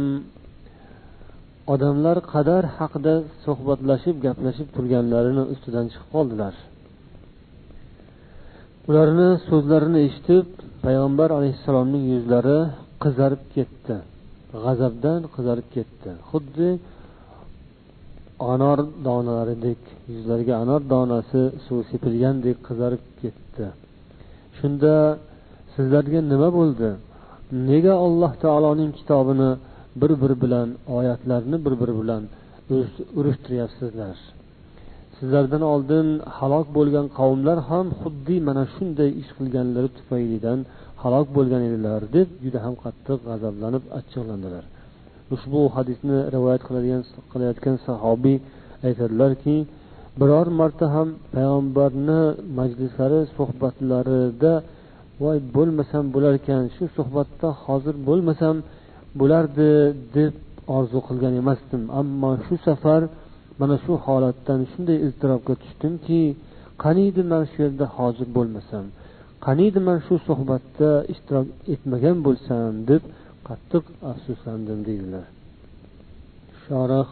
odamlar 1.75 2.17
qadar 2.33 2.63
haqida 2.79 3.15
suhbatlashib 3.45 4.17
gaplashib 4.27 4.69
turganlarini 4.77 5.45
ustidan 5.53 5.87
chiqib 5.93 6.09
qoldilar. 6.17 6.55
Ularni 8.89 9.29
so'zlarini 9.49 10.01
eshitib 10.09 10.47
payg'ambar 10.85 11.29
alayhissalomning 11.39 12.05
yuzlari 12.13 12.59
qizarib 13.03 13.43
ketdi. 13.57 13.97
G'azabdan 14.65 15.21
qizarib 15.35 15.67
ketdi. 15.77 16.11
Xuddi 16.31 16.69
anor 18.53 18.79
donalaridek 19.07 19.81
yuzlariga 20.13 20.55
anor 20.63 20.81
donasi 20.95 21.43
suv 21.67 21.79
sepilgandek 21.91 22.57
qizarib 22.69 23.03
ketdi. 23.21 23.67
Shunda 24.59 24.95
sizlarga 25.75 26.21
nima 26.33 26.49
bo'ldi? 26.59 26.91
Nega 27.69 27.95
alloh 28.07 28.33
taoloning 28.45 28.91
kitobini 28.99 29.51
bir 30.01 30.13
biri 30.21 30.37
bilan 30.43 30.69
oyatlarni 30.97 31.57
bir 31.65 31.75
biri 31.81 31.95
bilan 32.01 32.23
urushtiryapsizlar 33.19 34.17
sizlardan 35.19 35.63
oldin 35.73 36.07
halok 36.39 36.67
bo'lgan 36.77 37.07
qavmlar 37.19 37.59
ham 37.71 37.87
xuddi 38.01 38.37
mana 38.49 38.65
shunday 38.75 39.11
ish 39.23 39.31
qilganlari 39.39 39.89
tufaylidan 39.99 40.59
halok 41.03 41.27
bo'lgan 41.37 41.63
edilar 41.69 42.01
deb 42.17 42.29
juda 42.43 42.59
ham 42.65 42.75
qattiq 42.85 43.19
g'azablanib 43.29 43.85
achchiqlandilar. 43.99 44.65
Ushbu 45.35 45.61
hadisni 45.77 46.19
rivoyat 46.35 46.63
qiladigan 46.69 47.03
qilayotgan 47.33 47.77
sahobiy 47.87 48.37
aytadilarki 48.87 49.57
biror 50.21 50.47
marta 50.61 50.87
ham 50.95 51.09
payg'ambarni 51.35 52.21
majlislari 52.59 53.21
suhbatlarida 53.37 54.53
voy 55.23 55.39
bo'lmasam 55.57 56.05
bo'larkan 56.15 56.63
shu 56.75 56.85
suhbatda 56.97 57.49
hozir 57.65 57.95
bo'lmasam 58.09 58.57
bo'lardi 59.21 59.71
deb 60.17 60.33
orzu 60.77 60.99
qilgan 61.09 61.35
emasdim. 61.43 61.83
Ammo 62.01 62.31
shu 62.47 62.55
safar 62.67 63.03
mana 63.61 63.77
shu 63.85 63.93
holatdan 64.07 64.61
shunday 64.71 64.99
iztirobga 65.07 65.55
tushdimki 65.63 66.21
qaniydi 66.85 67.23
man 67.33 67.43
shu 67.51 67.59
yerda 67.65 67.87
hozir 67.97 68.27
bo'lmasam. 68.37 68.85
Qaniydi 69.47 69.81
man 69.89 69.99
shu 70.07 70.15
suhbatda 70.29 70.91
ishtirok 71.13 71.47
etmagan 71.75 72.17
bo'lsam 72.27 72.71
deb 72.91 73.03
qattiq 73.49 73.85
afsuslandim 74.13 74.79
deydilar. 74.89 75.25
Shorih 76.65 77.09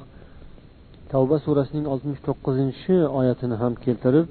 tavba 1.13 1.37
surasining 1.47 1.87
oltmish 1.93 2.21
to'qqizinchi 2.27 2.97
oyatini 3.21 3.57
ham 3.63 3.73
keltirib 3.85 4.27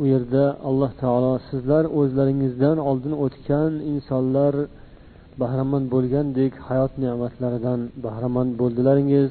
u 0.00 0.04
yerda 0.12 0.44
alloh 0.68 0.90
taolo 1.02 1.32
sizlar 1.48 1.84
o'zlaringizdan 1.98 2.76
oldin 2.90 3.14
o'tgan 3.24 3.72
insonlar 3.92 4.54
bahramand 5.42 5.86
bo'lgandek 5.94 6.52
hayot 6.68 6.92
ne'matlaridan 7.04 7.80
bahramand 8.04 8.52
bo'ldilaringiz 8.60 9.30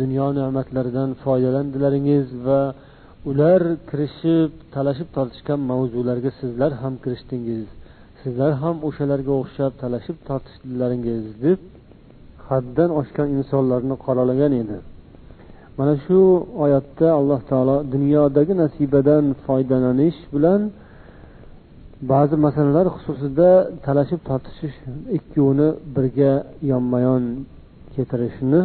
dunyo 0.00 0.26
ne'matlaridan 0.38 1.10
foydalandilaringiz 1.24 2.26
va 2.46 2.60
ular 3.30 3.62
kirishib 3.90 4.50
talashib 4.74 5.08
tortishgan 5.16 5.60
mavzularga 5.70 6.30
sizlar 6.40 6.72
ham 6.82 6.94
kirishdingiz. 7.04 7.66
Sizlar 8.20 8.52
ham 8.62 8.76
o'shalarga 8.88 9.32
o'xshab 9.40 9.72
talashib 9.82 10.16
tortishdilaringiz 10.28 11.24
deb 11.44 11.60
haddan 12.48 12.90
oshgan 13.00 13.28
insonlarni 13.38 13.96
qoralagan 14.04 14.52
edi. 14.62 14.76
Mana 15.78 15.94
shu 16.04 16.18
oyatda 16.64 17.06
alloh 17.18 17.40
taolo 17.50 17.76
dunyodagi 17.94 18.54
nasibadan 18.62 19.24
foydalanish 19.44 20.18
bilan 20.34 20.60
ba'zi 22.12 22.36
masalalar 22.46 22.86
xususida 22.94 23.50
talashib 23.86 24.20
tortishish 24.28 24.76
ikkovini 25.18 25.68
birga 25.94 26.32
yonma 26.70 26.98
yon 27.06 27.22
keltirishni 27.94 28.60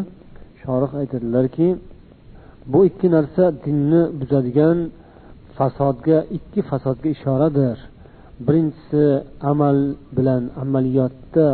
shorih 0.62 0.92
aytadilarki 1.02 1.68
bu 2.72 2.80
ikki 2.90 3.08
narsa 3.16 3.44
dinni 3.66 4.02
buzadigan 4.20 4.78
fasodga 5.58 6.18
ikki 6.38 6.62
fasodga 6.70 7.08
ishoradir. 7.16 7.78
Birinchisi 8.46 9.04
amal 9.52 9.78
bilan 10.18 10.44
amaliyotda 10.64 11.48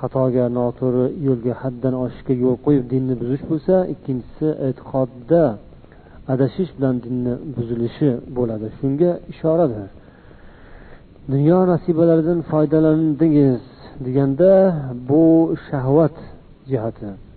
xatoga 0.00 0.44
noto'g'ri 0.58 1.06
yo'lga 1.26 1.52
haddan 1.62 1.94
oshishga 2.04 2.34
yo'l 2.44 2.56
qo'yib 2.64 2.84
dinni 2.92 3.14
buzish 3.20 3.44
bo'lsa 3.50 3.74
ikkinchisi 3.94 4.48
e'tiqodda 4.66 5.42
adashish 6.32 6.70
bilan 6.76 6.94
dinni 7.04 7.34
buzilishi 7.54 8.10
bo'ladi. 8.36 8.66
Shunga 8.78 9.10
ishoradir. 9.32 9.88
Dunyo 11.32 11.58
nasibalaridan 11.72 12.40
foydalandingiz 12.50 13.62
deganda 14.04 14.50
bu 15.08 15.22
shahvat 15.68 16.16
jihati. 16.70 17.29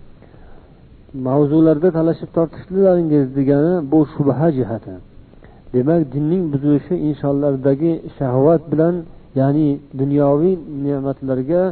Mavzularda 1.27 1.89
talashib 1.97 2.29
tortishlaringiz 2.37 3.25
degani 3.37 3.73
bu 3.91 3.99
shubha 4.13 4.47
jihati. 4.57 4.93
Demak 5.73 6.01
dinning 6.13 6.43
buzilishi 6.53 6.95
insonlardagi 7.09 7.91
shahvat 8.17 8.61
bilan 8.71 8.95
ya'ni 9.39 9.69
dunyoviy 10.01 10.55
ne'matlarga 10.85 11.63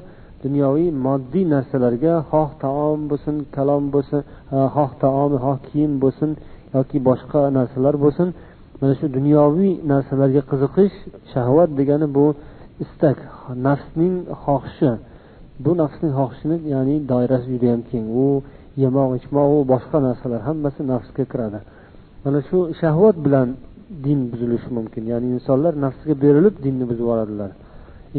dunyoviy 0.44 0.90
moddiy 1.06 1.46
narsalarga 1.54 2.14
xoh 2.32 2.50
taom 2.64 3.00
bo'lsin 3.12 3.36
kalom 3.56 3.84
bo'lsin 3.94 4.20
e, 4.56 4.58
xoh 4.76 4.92
taom 5.04 5.32
xoh 5.44 5.58
kiyim 5.68 5.94
bo'lsin 6.04 6.30
yoki 6.76 6.98
boshqa 7.10 7.42
narsalar 7.58 7.96
bo'lsin 8.04 8.28
mana 8.80 8.94
shu 9.00 9.06
dunyoviy 9.18 9.74
narsalarga 9.92 10.42
qiziqish 10.52 10.96
shahvat 11.34 11.70
degani 11.80 12.08
bu 12.18 12.26
istak 12.84 13.18
nafsning 13.68 14.16
xohishi. 14.44 14.92
Bu 15.64 15.72
nafsning 15.82 16.12
xohishini 16.20 16.58
ya'ni 16.74 16.96
doirasi 17.12 17.48
judayam 17.54 17.82
keng. 17.90 18.06
U 18.24 18.26
yemoq 18.84 19.10
ichmoq 19.20 19.52
boshqa 19.74 19.98
narsalar 20.08 20.42
hammasi 20.48 20.82
nafsga 20.92 21.24
kiradi. 21.32 21.60
Mana 22.24 22.40
shu 22.48 22.58
shahvat 22.82 23.16
bilan 23.26 23.48
din 24.06 24.20
buzilishi 24.32 24.70
mumkin. 24.78 25.04
Ya'ni 25.12 25.28
insonlar 25.36 25.74
nafsiga 25.86 26.16
berilib 26.24 26.56
dinni 26.66 26.86
buzib 26.90 27.04
yuboradilar 27.06 27.52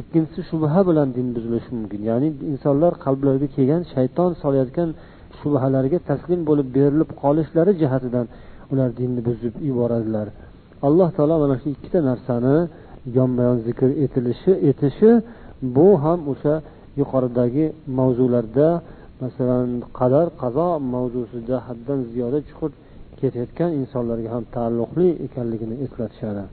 ikkinchisi 0.01 0.43
shubha 0.51 0.81
bilan 0.89 1.09
din 1.17 1.29
buzilishi 1.37 1.71
mumkin. 1.79 2.01
Ya'ni 2.11 2.29
insonlar 2.53 2.93
qalblariga 3.05 3.49
kelgan 3.57 3.83
shayton 3.95 4.31
solayotgan 4.43 4.89
shubhalarga 5.39 5.99
taslim 6.09 6.41
bo'lib 6.49 6.69
berilib 6.77 7.11
qolishlari 7.23 7.73
jihatidan 7.83 8.27
ular 8.73 8.91
dinni 9.01 9.21
buzib 9.29 9.55
yuboradilar. 9.69 10.27
Alloh 10.87 11.09
taolo 11.17 11.35
mana 11.43 11.57
shu 11.63 11.69
ikkita 11.75 11.99
narsani 12.11 12.57
yonma 13.17 13.43
yon 13.49 13.59
zikr 13.67 13.89
etilishi 14.05 14.53
etishi 14.71 15.11
bu 15.77 15.89
ham 16.03 16.21
o'sha 16.33 16.55
yuqoridagi 17.01 17.65
mavzularda 17.99 18.69
masalan 19.23 19.69
qadar 19.99 20.27
qazo 20.43 20.69
mavzusida 20.95 21.57
haddan 21.67 21.99
ziyoda 22.13 22.39
chuqur 22.49 22.71
ketayotgan 23.19 23.71
insonlarga 23.81 24.29
ham 24.35 24.45
taalluqli 24.55 25.09
ekanligini 25.27 25.77
eslatishadi. 25.85 26.45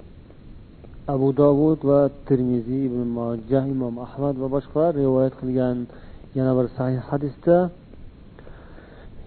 Abu 1.13 1.27
dovud 1.41 1.79
va 1.89 2.01
termiziy 2.27 2.83
ibn 2.89 3.01
mojah 3.17 3.63
imom 3.75 3.95
ahmad 4.05 4.35
va 4.41 4.47
boshqalar 4.55 4.91
rivoyat 5.01 5.33
qilgan 5.41 5.77
yana 6.37 6.51
bir 6.57 6.65
sahih 6.77 7.01
hadisda 7.09 7.57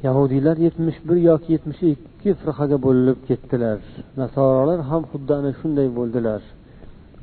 yahudiylar 0.06 0.56
yetmish 0.66 0.98
bir 1.08 1.18
yoki 1.30 1.48
yetmish 1.54 1.80
ikki 1.94 2.30
firqaga 2.40 2.76
bo'linib 2.86 3.18
ketdilar. 3.28 3.78
Nasorolar 4.20 4.78
ham 4.90 5.02
xuddi 5.10 5.32
ana 5.40 5.50
shunday 5.60 5.88
bo'ldilar. 5.98 6.40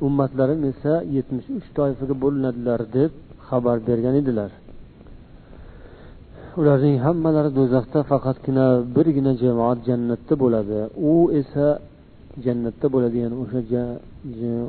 Ummatlarim 0.06 0.60
esa 0.72 0.92
yetmish 1.16 1.48
uch 1.58 1.68
toifaga 1.78 2.14
bo'linadilar 2.24 2.80
deb 2.96 3.10
xabar 3.48 3.76
bergan 3.88 4.14
edilar. 4.22 4.50
Ularning 6.58 6.96
hammalari 7.06 7.50
do'zaxda 7.58 8.00
faqatgina 8.10 8.66
birgina 8.96 9.32
jamoat 9.42 9.78
jannatda 9.88 10.34
bo'ladi. 10.42 10.78
U 11.12 11.14
esa 11.40 11.66
jannatda 12.44 12.86
bo'ladigan 12.94 13.32
o'sha 13.42 13.60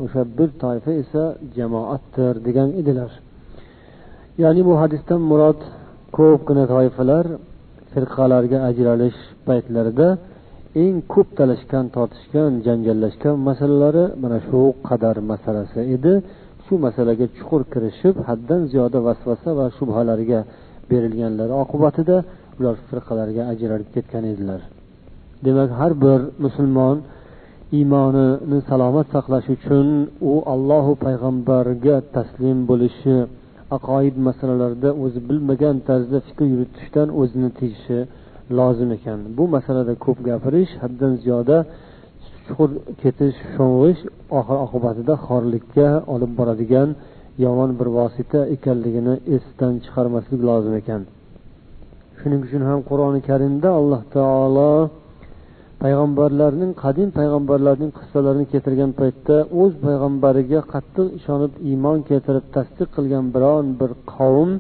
o'sha 0.05 0.21
bir 0.37 0.49
toifa 0.63 0.91
esa 1.03 1.23
jamoatdir 1.57 2.33
degan 2.47 2.69
edilar. 2.81 3.11
Ya'ni 4.43 4.61
bu 4.67 4.73
hadisdan 4.81 5.21
murod 5.31 5.59
ko'pgina 6.17 6.63
toifalar 6.73 7.25
firqalarga 7.93 8.57
ajralish 8.69 9.19
paytlarida 9.47 10.07
eng 10.83 10.95
ko'p 11.13 11.27
talashgan 11.39 11.85
tortishgan 11.95 12.51
janjallashgan 12.65 13.35
masalalari 13.47 14.05
mana 14.23 14.39
shu 14.47 14.61
qadar 14.87 15.15
masalasi 15.31 15.79
edi. 15.95 16.13
Shu 16.65 16.73
masalaga 16.85 17.25
chuqur 17.37 17.61
kirishib 17.73 18.15
haddan 18.27 18.61
ziyoda 18.71 18.99
vasvasa 19.07 19.49
va 19.59 19.65
shubhalarga 19.77 20.39
berilganlari 20.91 21.54
oqibatida 21.63 22.17
ular 22.60 22.75
firqalarga 22.89 23.43
ajralib 23.54 23.89
ketgan 23.95 24.23
edilar. 24.32 24.62
Demak 25.45 25.69
har 25.80 25.91
bir 26.04 26.19
musulmon 26.45 26.97
iymonini 27.77 28.60
salomat 28.69 29.08
saqlash 29.15 29.47
uchun 29.56 29.88
u 30.32 30.34
allohu 30.54 30.93
payg'ambarga 31.06 31.95
taslim 32.15 32.58
bo'lishi 32.69 33.15
aqoid 33.77 34.15
masalalarida 34.27 34.89
o'zi 35.04 35.19
bilmagan 35.30 35.75
tarzda 35.88 36.19
fikr 36.27 36.45
yuritishdan 36.54 37.08
o'zini 37.21 37.49
tiyishi 37.60 37.99
lozim 38.58 38.89
ekan. 38.97 39.19
Bu 39.38 39.43
masalada 39.56 39.93
ko'p 40.06 40.17
gapirish 40.30 40.71
haddan 40.84 41.13
ziyoda 41.23 41.58
chuqur 42.45 42.69
ketish 43.01 43.38
sho'ng'ish 43.56 44.01
oxir 44.39 44.58
oqibatida 44.65 45.13
xorlikka 45.27 45.88
olib 46.13 46.32
boradigan 46.39 46.89
yomon 47.45 47.69
bir 47.80 47.88
vosita 47.97 48.39
ekanligini 48.56 49.15
esdan 49.36 49.73
chiqarmaslik 49.84 50.41
lozim 50.49 50.73
ekan. 50.82 51.01
Shuning 52.19 52.41
uchun 52.47 52.62
ham 52.69 52.80
qur'oni 52.89 53.21
karimda 53.30 53.69
alloh 53.80 54.01
taolo 54.15 54.71
payg'ambarlarning 55.84 56.71
qadim 56.84 57.10
payg'ambarlarning 57.19 57.91
qissalarini 57.97 58.45
keltirgan 58.51 58.91
paytda 58.99 59.36
o'z 59.62 59.73
payg'ambariga 59.86 60.60
qattiq 60.73 61.08
ishonib 61.19 61.54
iymon 61.69 61.97
keltirib 62.10 62.45
tasdiq 62.56 62.89
qilgan 62.95 63.25
biron 63.36 63.65
bir 63.80 63.91
qavm 64.13 64.51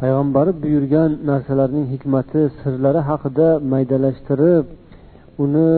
payg'ambari 0.00 0.52
buyurgan 0.62 1.10
narsalarning 1.30 1.86
hikmati 1.94 2.40
sirlari 2.60 3.00
haqida 3.10 3.48
maydalashtirib 3.72 4.64
uni 5.42 5.68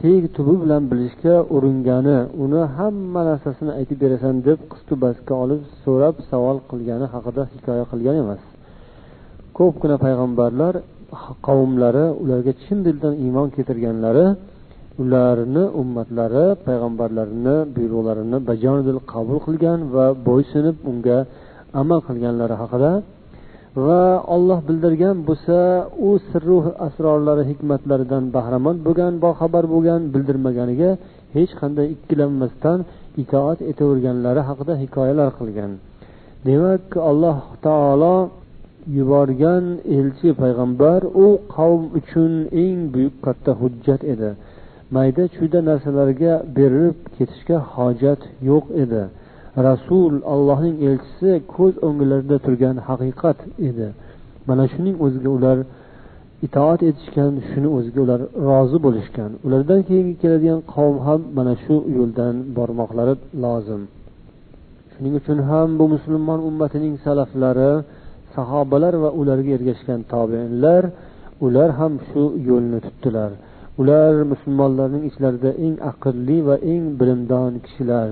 teg 0.00 0.22
tubi 0.36 0.54
bilan 0.62 0.82
bilishga 0.90 1.34
uringani 1.54 2.18
uni 2.44 2.60
hamma 2.76 3.20
narsasini 3.28 3.72
aytib 3.78 3.98
berasan 4.02 4.34
deb 4.46 4.58
qistu 4.72 4.92
bastga 5.04 5.34
olib 5.44 5.60
so'rab 5.82 6.16
savol 6.30 6.56
qilgani 6.70 7.06
haqida 7.14 7.42
hikoya 7.52 7.84
qilgan 7.92 8.16
emas. 8.22 8.42
Ko'pgina 9.58 9.96
payg'ambarlar 10.04 10.74
qavmlari 11.46 12.06
ularga 12.22 12.52
chin 12.62 12.78
dildan 12.86 13.14
iymon 13.24 13.48
keltirganlari 13.54 14.26
ularni 15.02 15.64
ummatlari 15.80 16.46
payg'ambarlarini 16.66 17.56
buyruqlarini 17.76 18.38
bajonidil 18.50 19.00
qabul 19.12 19.38
qilgan 19.46 19.78
va 19.94 20.06
bo'ysunib 20.28 20.76
unga 20.90 21.18
amal 21.80 22.00
qilganlari 22.08 22.54
haqida 22.62 22.90
va 23.84 24.02
olloh 24.34 24.60
bildirgan 24.68 25.16
bo'lsa 25.28 25.58
u 26.08 26.10
sirru 26.28 26.58
asrorlari 26.86 27.44
hikmatlaridan 27.50 28.24
bahramand 28.36 28.78
bo'lgan 28.86 29.12
boxabar 29.24 29.64
bo'lgan 29.74 30.00
bildirmaganiga 30.14 30.90
hech 31.36 31.52
qanday 31.60 31.86
ikkilanmasdan 31.94 32.78
itoat 33.22 33.58
etaverganlari 33.70 34.42
haqida 34.48 34.74
hikoyalar 34.82 35.30
qilgan. 35.38 35.72
Demak 36.48 36.86
alloh 37.10 37.38
taolo 37.66 38.16
yuborgan 38.96 39.64
elchi 39.98 40.28
payg'ambar 40.42 41.00
u 41.24 41.26
qavm 41.56 41.82
uchun 41.98 42.32
eng 42.64 42.78
buyuk 42.94 43.14
katta 43.26 43.52
hujjat 43.60 44.02
edi. 44.12 44.30
Mayda 44.94 45.24
chuyda 45.36 45.60
narsalarga 45.68 46.32
berilib 46.56 46.98
ketishga 47.16 47.58
hojat 47.74 48.20
yo'q 48.48 48.64
edi. 48.84 49.02
Rasul 49.68 50.12
allohning 50.34 50.76
elchisi 50.88 51.30
ko'z 51.54 51.74
o'nglarida 51.88 52.36
turgan 52.44 52.76
haqiqat 52.88 53.38
edi. 53.68 53.88
Mana 54.48 54.64
shuning 54.72 54.96
o'ziga 55.04 55.30
ular 55.38 55.58
itoat 56.46 56.80
etishgan 56.90 57.32
shuni 57.50 57.68
o'ziga 57.76 58.00
ular 58.06 58.20
rozi 58.48 58.78
bo'lishgan. 58.86 59.30
Ulardan 59.46 59.80
keyingi 59.88 60.14
keladigan 60.22 60.60
qavm 60.74 60.96
ham 61.06 61.20
mana 61.38 61.54
shu 61.64 61.74
yo'ldan 61.96 62.34
bormoqlari 62.56 63.14
lozim. 63.44 63.82
Shuning 64.92 65.14
uchun 65.20 65.38
ham 65.50 65.68
bu 65.78 65.84
musulmon 65.94 66.40
ummatining 66.48 66.94
salaflari 67.04 67.72
sahobalar 68.34 68.94
va 69.02 69.10
ularga 69.20 69.50
ergashgan 69.58 70.00
tobeinlar 70.12 70.82
ular 71.46 71.70
ham 71.78 71.92
shu 72.08 72.22
yo'lni 72.48 72.78
tutdilar. 72.86 73.30
Ular 73.80 74.12
musulmonlarning 74.32 75.02
ichlarida 75.10 75.50
eng 75.66 75.76
aqlli 75.90 76.38
va 76.48 76.56
eng 76.72 76.84
bilimdon 77.00 77.52
kishilar. 77.64 78.08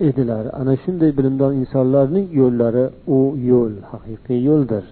Edilar. 0.00 0.44
Ana 0.60 0.74
shunday 0.82 1.10
bilimdon 1.18 1.52
insonlarning 1.60 2.26
yo'llari 2.40 2.84
u 3.16 3.18
yo'l 3.50 3.74
haqiqiy 3.90 4.40
yo'ldir. 4.48 4.84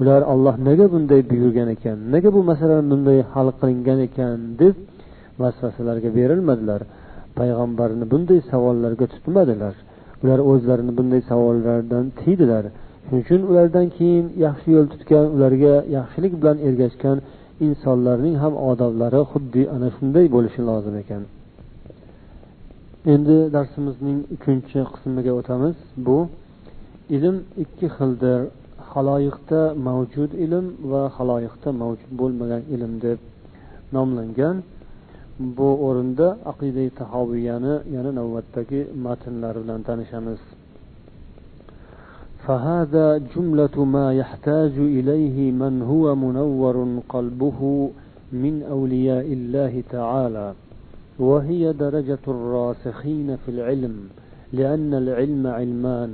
Ular 0.00 0.20
olloh 0.32 0.54
nega 0.68 0.86
bunday 0.94 1.20
buyurgan 1.30 1.68
ekan 1.76 1.98
nega 2.14 2.28
bu 2.36 2.40
masala 2.50 2.76
bunday 2.90 3.18
hal 3.32 3.48
qilingan 3.60 3.98
ekan 4.08 4.36
deb 4.60 4.74
vasvasalarga 5.42 6.10
berilmadilar. 6.18 6.80
Payg'ambarni 7.38 8.04
bunday 8.12 8.40
savollarga 8.50 9.06
tutmadilar. 9.14 9.74
Ular 10.22 10.38
o'zlarini 10.50 10.92
bunday 10.98 11.20
savollardan 11.30 12.04
tiydilar. 12.20 12.64
Shuning 13.06 13.22
uchun 13.24 13.40
ulardan 13.50 13.86
keyin 13.96 14.26
yaxshi 14.46 14.68
yo'l 14.76 14.86
tutgan 14.92 15.26
ularga 15.36 15.74
yaxshilik 15.96 16.32
bilan 16.40 16.56
ergashgan 16.68 17.18
insonlarning 17.66 18.36
ham 18.42 18.54
odoblari 18.70 19.20
xuddi 19.32 19.62
ana 19.74 19.88
shunday 19.96 20.26
bo'lishi 20.34 20.60
lozim 20.68 20.96
ekan. 21.02 21.22
endi 23.13 23.37
darsimizning 23.55 24.19
uchinchi 24.35 24.79
qismiga 24.93 25.31
o'tamiz 25.39 25.75
bu 26.05 26.17
ilm 27.15 27.35
ikki 27.63 27.87
xildir 27.97 28.39
haloyiqda 28.91 29.61
mavjud 29.87 30.31
ilm 30.45 30.65
va 30.91 31.03
haloyiqda 31.17 31.69
mavjud 31.81 32.11
bo'lmagan 32.19 32.61
ilm 32.75 32.93
deb 33.05 33.19
nomlangan 33.95 34.55
bu 35.57 35.69
o'rinda 35.87 36.27
aqida 36.51 36.85
tahoviyani 36.99 37.73
yana 37.95 38.11
navbatdagi 38.19 38.79
matnlari 39.05 39.59
bilan 39.63 39.81
tanishamiz 39.89 40.41
فهذا 42.45 43.07
جملة 43.33 43.75
ما 43.95 44.07
يحتاج 44.21 44.75
إليه 44.97 45.51
من 45.61 45.73
هو 45.91 46.05
منور 46.25 46.75
قلبه 47.15 47.59
من 48.43 48.53
أولياء 48.75 49.27
الله 49.37 49.73
تعالى 49.95 50.47
وهي 51.18 51.72
درجة 51.72 52.18
الراسخين 52.28 53.36
في 53.36 53.48
العلم 53.50 53.96
لأن 54.52 54.94
العلم 54.94 55.46
علمان. 55.46 56.12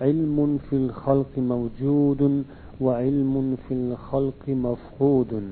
علم 0.00 0.58
في 0.70 0.76
الخلق 0.76 1.38
موجود 1.38 2.44
وعلم 2.80 3.56
في 3.68 3.74
الخلق 3.74 4.48
مفقود. 4.48 5.42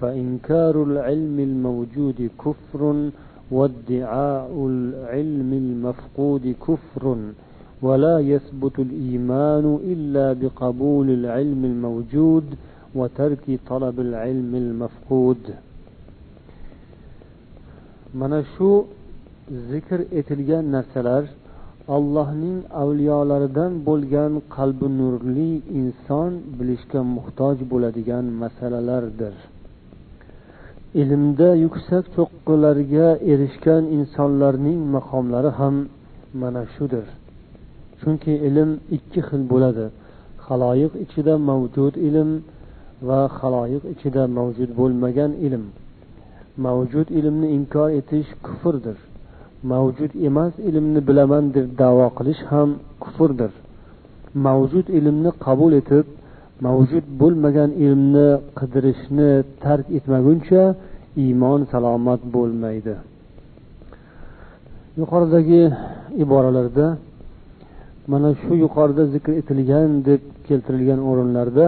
فإنكار 0.00 0.82
العلم 0.82 1.40
الموجود 1.40 2.30
كفر 2.38 3.10
وادعاء 3.50 4.66
العلم 4.66 5.52
المفقود 5.52 6.54
كفر. 6.68 7.16
ولا 7.82 8.18
يثبت 8.18 8.78
الإيمان 8.78 9.78
إلا 9.84 10.32
بقبول 10.32 11.10
العلم 11.10 11.64
الموجود 11.64 12.44
وترك 12.94 13.60
طلب 13.68 14.00
العلم 14.00 14.54
المفقود. 14.54 15.54
Mana 18.14 18.42
shu 18.52 18.70
zikr 19.70 20.00
etilgan 20.18 20.64
narsalar 20.74 21.24
allohning 21.96 22.58
avliyolaridan 22.82 23.72
bo'lgan 23.88 24.32
qalbi 24.56 24.88
nurli 25.00 25.50
inson 25.80 26.32
bilishga 26.58 27.00
muhtoj 27.16 27.56
bo'ladigan 27.72 28.24
masalalardir. 28.42 29.34
Ilmda 31.02 31.50
yuksak 31.64 32.04
cho'qqilarga 32.16 33.08
erishgan 33.32 33.82
insonlarning 33.96 34.80
maqomlari 34.96 35.50
ham 35.58 35.74
mana 36.42 36.62
shudir. 36.74 37.06
Chunki 38.00 38.32
ilm 38.48 38.70
ikki 38.96 39.20
xil 39.28 39.42
bo'ladi. 39.52 39.86
Haloyiq 40.46 40.92
ichida 41.04 41.34
mavjud 41.48 41.94
ilm 42.08 42.30
va 43.08 43.20
haloyiq 43.38 43.84
ichida 43.94 44.22
mavjud 44.38 44.70
bo'lmagan 44.80 45.32
ilm. 45.46 45.64
Mavjud 46.56 47.08
ilmni 47.18 47.48
inkor 47.56 47.88
etish 48.00 48.30
kufrdir. 48.46 48.96
Mavjud 49.72 50.12
emas 50.28 50.52
ilmni 50.68 51.00
bilaman 51.08 51.44
deb 51.54 51.66
davo 51.78 52.06
qilish 52.18 52.42
ham 52.50 52.70
kufrdir. 53.02 53.52
Mavjud 54.46 54.86
ilmni 54.98 55.30
qabul 55.44 55.72
etib 55.80 56.06
mavjud 56.66 57.04
bo'lmagan 57.20 57.70
ilmni 57.84 58.28
qidirishni 58.58 59.30
tark 59.64 59.86
etmaguncha 59.98 60.62
iymon 61.24 61.60
salomat 61.72 62.20
bo'lmaydi. 62.34 62.94
Yuqoridagi 65.00 65.62
iboralarda 66.24 66.86
mana 68.10 68.30
shu 68.42 68.52
yuqorida 68.64 69.04
zikr 69.14 69.30
etilgan 69.40 69.90
deb 70.08 70.20
keltirilgan 70.48 71.00
o'rinlarda 71.10 71.66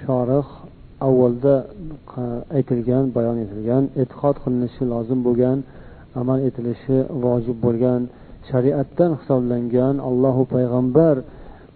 shorih 0.00 0.46
avvalda 1.06 1.54
e, 2.20 2.22
aytilgan 2.56 3.04
bayon 3.16 3.36
etilgan 3.44 3.84
e'tiqod 4.02 4.36
qilinishi 4.42 4.82
lozim 4.92 5.20
bo'lgan 5.26 5.58
amal 6.20 6.38
etilishi 6.48 6.98
vojib 7.24 7.58
bo'lgan 7.66 8.00
shariatdan 8.50 9.10
hisoblangan 9.18 9.94
allohu 10.08 10.42
payg'ambar 10.54 11.14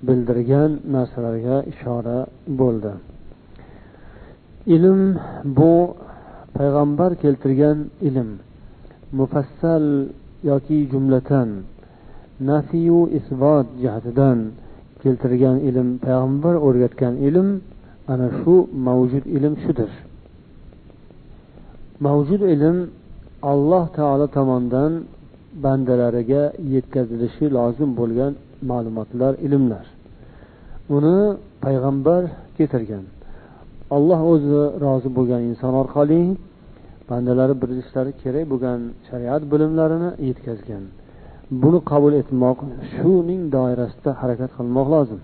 bildirgan 0.06 0.70
narsalarga 0.94 1.56
ishora 1.72 2.18
bo'ldi. 2.60 2.92
Ilm 4.74 5.00
bu 5.58 5.74
payg'ambar 6.58 7.10
keltirgan 7.22 7.78
ilm. 8.08 8.28
Mufassal 9.18 9.84
yoki 10.50 10.78
jumlatan 10.92 11.48
nafiyu 12.50 13.00
isbot 13.18 13.66
jihatidan 13.82 14.38
keltirgan 15.02 15.56
ilm 15.68 15.88
payg'ambar 16.04 16.54
o'rgatgan 16.66 17.14
ilm 17.28 17.48
ana 18.12 18.28
shu 18.38 18.54
mavjud 18.88 19.24
ilm 19.36 19.54
shudir. 19.64 19.90
Mavjud 22.06 22.42
ilm 22.54 22.76
alloh 23.52 23.84
taolo 23.98 24.26
tomonidan 24.36 24.92
bandalariga 25.64 26.42
yetkazilishi 26.74 27.44
lozim 27.56 27.90
bo'lgan 28.00 28.32
ma'lumotlar 28.70 29.32
ilmlar. 29.46 29.86
Uni 30.96 31.18
payg'ambar 31.64 32.22
keltirgan. 32.56 33.04
Alloh 33.96 34.20
o'zi 34.32 34.60
rozi 34.84 35.08
bo'lgan 35.18 35.40
inson 35.50 35.72
orqali 35.82 36.20
bandalari 37.10 37.54
bilishlari 37.62 38.12
kerak 38.22 38.44
bo'lgan 38.52 38.80
shariat 39.08 39.42
bilimlarini 39.52 40.10
yetkazgan. 40.28 40.84
Buni 41.62 41.78
qabul 41.90 42.12
etmoq 42.22 42.58
shuning 42.92 43.42
doirasida 43.56 44.10
harakat 44.20 44.50
qilmoq 44.58 44.88
lozim. 44.94 45.20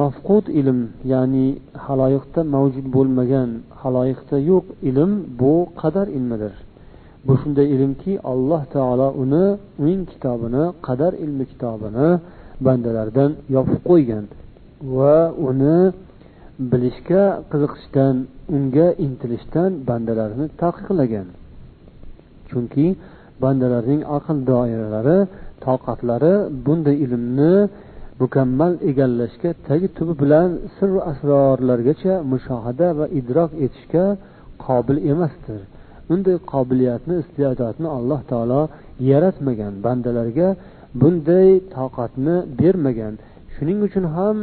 Mafqud 0.00 0.44
ilm 0.60 0.80
ya'ni 1.12 1.46
haloyiqda 1.84 2.40
mavjud 2.54 2.86
bo'lmagan 2.96 3.50
haloyiqda 3.82 4.36
yo'q 4.50 4.66
ilm 4.90 5.10
bu 5.40 5.54
qadar 5.80 6.06
ilmidir. 6.18 6.54
Bu 7.26 7.32
shunday 7.40 7.66
ilmki 7.74 8.12
alloh 8.32 8.62
taolo 8.74 9.08
uni 9.22 9.46
uning 9.82 10.02
kitobini 10.12 10.64
qadar 10.86 11.12
ilmi 11.24 11.44
kitobini 11.52 12.08
bandalardan 12.66 13.30
yopib 13.54 13.80
qo'ygan 13.90 14.24
va 14.96 15.16
uni 15.48 15.76
bilishga 16.70 17.24
qiziqishdan 17.52 18.14
unga 18.56 18.88
intilishdan 19.06 19.70
bandalarni 19.88 20.46
taqiqlagan. 20.62 21.26
Chunki 22.50 22.86
bandalarning 23.42 24.02
aql 24.16 24.36
doiralari 24.50 25.18
toqatlari 25.66 26.34
bunday 26.66 26.96
ilmni 27.04 27.54
mukammal 28.20 28.72
egallashga 28.90 29.50
tagi 29.66 29.88
tubi 29.96 30.14
bilan 30.22 30.48
sir 30.76 30.90
asrorlargacha 31.10 32.14
mushohada 32.32 32.88
va 32.98 33.06
idrok 33.18 33.50
etishga 33.64 34.04
qobil 34.64 34.98
emasdir. 35.12 35.60
Bunday 36.08 36.36
qobiliyatni 36.52 37.14
iste'dodni 37.22 37.88
alloh 37.98 38.20
taolo 38.30 38.62
yaratmagan 39.10 39.74
bandalarga 39.84 40.48
bunday 41.00 41.48
toqatni 41.76 42.36
bermagan. 42.60 43.14
Shuning 43.54 43.78
uchun 43.86 44.04
ham 44.16 44.36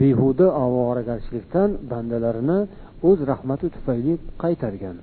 behuda 0.00 0.46
ovoragarchilikdan 0.64 1.70
bandalarini 1.90 2.58
o'z 3.08 3.18
rahmati 3.30 3.66
tufayli 3.74 4.14
qaytargan. 4.42 4.96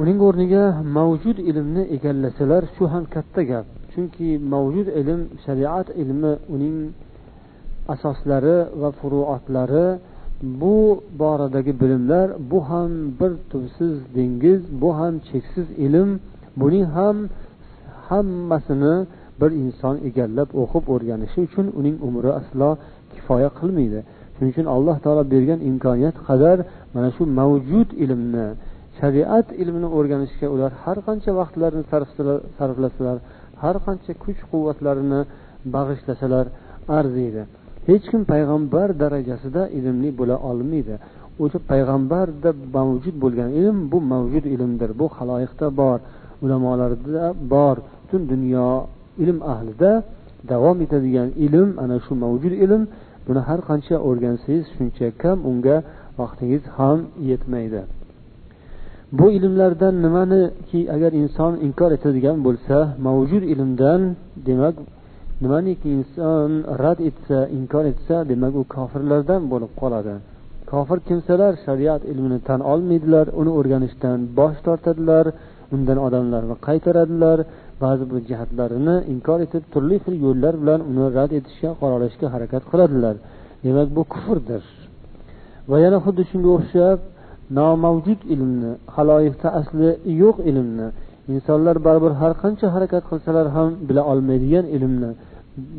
Uning 0.00 0.18
o'rniga 0.28 0.64
mavjud 0.96 1.38
ilmni 1.50 1.82
egallasalar 1.96 2.62
shu 2.74 2.84
ham 2.92 3.04
katta 3.14 3.42
gap. 3.50 3.66
Chunki 3.92 4.28
mavjud 4.52 4.88
ilm 5.00 5.20
shariat 5.44 5.88
ilmi 6.02 6.32
uning 6.54 6.76
asoslari 7.94 8.56
va 8.80 8.90
furuatlari 8.98 9.86
bu 10.60 10.76
boradagi 11.20 11.72
bilimlar 11.80 12.26
bu 12.50 12.58
ham 12.70 12.90
bir 13.20 13.32
tubsiz 13.50 13.94
dengiz 14.16 14.60
bu 14.80 14.88
ham 14.98 15.14
cheksiz 15.28 15.66
ilm 15.86 16.10
buning 16.60 16.86
ham 16.96 17.16
hammasini 18.08 18.94
bir 19.40 19.50
inson 19.62 19.96
egallab 20.08 20.48
o'qib 20.62 20.84
o'rganishi 20.94 21.38
uchun 21.48 21.66
uning 21.80 21.96
umri 22.08 22.30
aslo 22.40 22.68
kifoya 23.12 23.50
qilmaydi. 23.58 24.00
Shuning 24.34 24.50
uchun 24.54 24.66
alloh 24.74 24.96
taolo 25.04 25.22
bergan 25.34 25.60
imkoniyat 25.70 26.16
qadar 26.28 26.58
mana 26.94 27.08
shu 27.16 27.22
mavjud 27.40 27.88
ilmni 28.04 28.46
shariat 28.98 29.48
ilmini 29.62 29.88
o'rganishga 29.98 30.46
ular 30.54 30.70
har 30.82 30.98
qancha 31.06 31.30
vaqtlarini 31.40 31.84
sarflasalar 32.58 33.16
har 33.62 33.76
qancha 33.86 34.12
kuch 34.24 34.40
quvvatlarini 34.50 35.20
bag'ishlasalar 35.74 36.46
arziydi. 36.98 37.42
Hech 37.88 38.04
kim 38.10 38.22
payg'ambar 38.32 38.88
darajasida 39.02 39.62
ilmli 39.78 40.10
bo'la 40.20 40.36
olmaydi. 40.50 40.94
O'sha 41.42 41.58
payg'ambarda 41.70 42.50
mavjud 42.76 43.16
bo'lgan 43.22 43.50
ilm 43.60 43.78
bu 43.92 43.98
mavjud 44.12 44.44
ilmdir 44.54 44.90
bu 45.00 45.06
haloyiqda 45.16 45.66
bor 45.80 45.98
ulamolarda 46.44 47.24
bor. 47.52 47.76
Butun 48.02 48.22
dunyo 48.32 48.68
ilm 49.22 49.38
ahlida 49.52 49.90
davom 50.52 50.78
etadigan 50.84 51.28
ilm 51.46 51.70
ana 51.82 51.96
shu 52.04 52.12
mavjud 52.24 52.54
ilm 52.64 52.82
buni 53.26 53.40
har 53.48 53.60
qancha 53.68 53.96
o'rgansangiz 54.08 54.64
shuncha 54.74 55.06
kam 55.22 55.38
unga 55.50 55.76
vaqtingiz 56.20 56.62
ham 56.76 56.98
yetmaydi. 57.30 57.80
Bu 59.12 59.30
ilmlardan 59.30 60.02
nimaniki 60.02 60.92
agar 60.92 61.12
inson 61.12 61.52
inkor 61.66 61.90
etadigan 61.96 62.38
bo'lsa 62.46 62.76
mavjud 63.06 63.42
ilmdan 63.52 64.02
demak 64.48 64.74
nimaniki 65.42 65.88
inson 65.98 66.50
rad 66.82 66.98
etsa 67.08 67.38
inkor 67.58 67.84
etsa 67.92 68.16
demak 68.30 68.54
u 68.60 68.62
kofirlardan 68.74 69.42
bo'lib 69.52 69.72
qoladi. 69.80 70.14
Kofir 70.70 70.98
kimsalar 71.08 71.52
shariat 71.66 72.02
ilmini 72.12 72.38
tan 72.48 72.60
olmaydilar 72.72 73.26
uni 73.40 73.50
o'rganishdan 73.58 74.18
bosh 74.38 74.58
tortadilar 74.66 75.26
undan 75.74 75.98
odamlarni 76.06 76.56
qaytaradilar 76.66 77.38
ba'zi 77.82 78.04
bir 78.10 78.20
jihatlarini 78.28 78.96
inkor 79.12 79.38
etib 79.46 79.62
turli 79.72 79.96
xil 80.04 80.14
yo'llar 80.26 80.54
bilan 80.62 80.80
uni 80.90 81.06
rad 81.16 81.30
etishga 81.38 81.70
qoralashga 81.80 82.26
harakat 82.34 82.62
qiladilar. 82.70 83.14
Demak 83.64 83.88
bu 83.96 84.02
kufrdir. 84.12 84.62
Va 85.70 85.76
yana 85.84 85.98
xuddi 86.04 86.22
shunga 86.30 86.50
o'xshab 86.58 86.98
nomavjud 87.56 88.20
ilmni 88.34 88.70
haloyiqda 88.96 89.48
asli 89.60 89.88
yo'q 90.22 90.36
ilmni 90.50 90.86
insonlar 91.32 91.76
baribir 91.86 92.12
har 92.20 92.32
qancha 92.42 92.66
harakat 92.74 93.04
qilsalar 93.10 93.46
ham 93.56 93.68
bila 93.88 94.02
olmaydigan 94.12 94.66
ilmni 94.76 95.10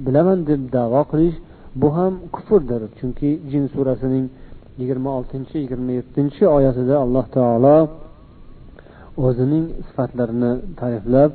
bilaman 0.05 0.39
deb 0.49 0.62
davo 0.75 1.01
qilish 1.12 1.38
bu 1.82 1.88
ham 1.97 2.13
kufrdir. 2.36 2.82
Chunki 2.97 3.29
jin 3.51 3.65
surasining 3.73 4.25
yigirma 4.79 5.10
oltinchi 5.17 5.55
yigirma 5.63 5.91
yettinchi 5.99 6.43
oyatida 6.58 6.95
alloh 7.03 7.25
taolo 7.36 7.77
o'zining 9.27 9.65
sifatlarini 9.88 10.51
ta'riflab 10.79 11.32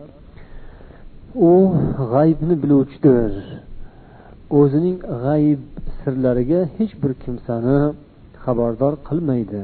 u 1.49 1.53
g'aybni 2.13 2.55
biluvchidir. 2.63 3.33
O'zining 4.61 4.97
g'ayb 5.25 5.61
sirlariga 6.01 6.61
hech 6.77 6.93
bir 7.03 7.13
kimsani 7.23 7.79
xabardor 8.45 8.95
qilmaydi. 9.09 9.61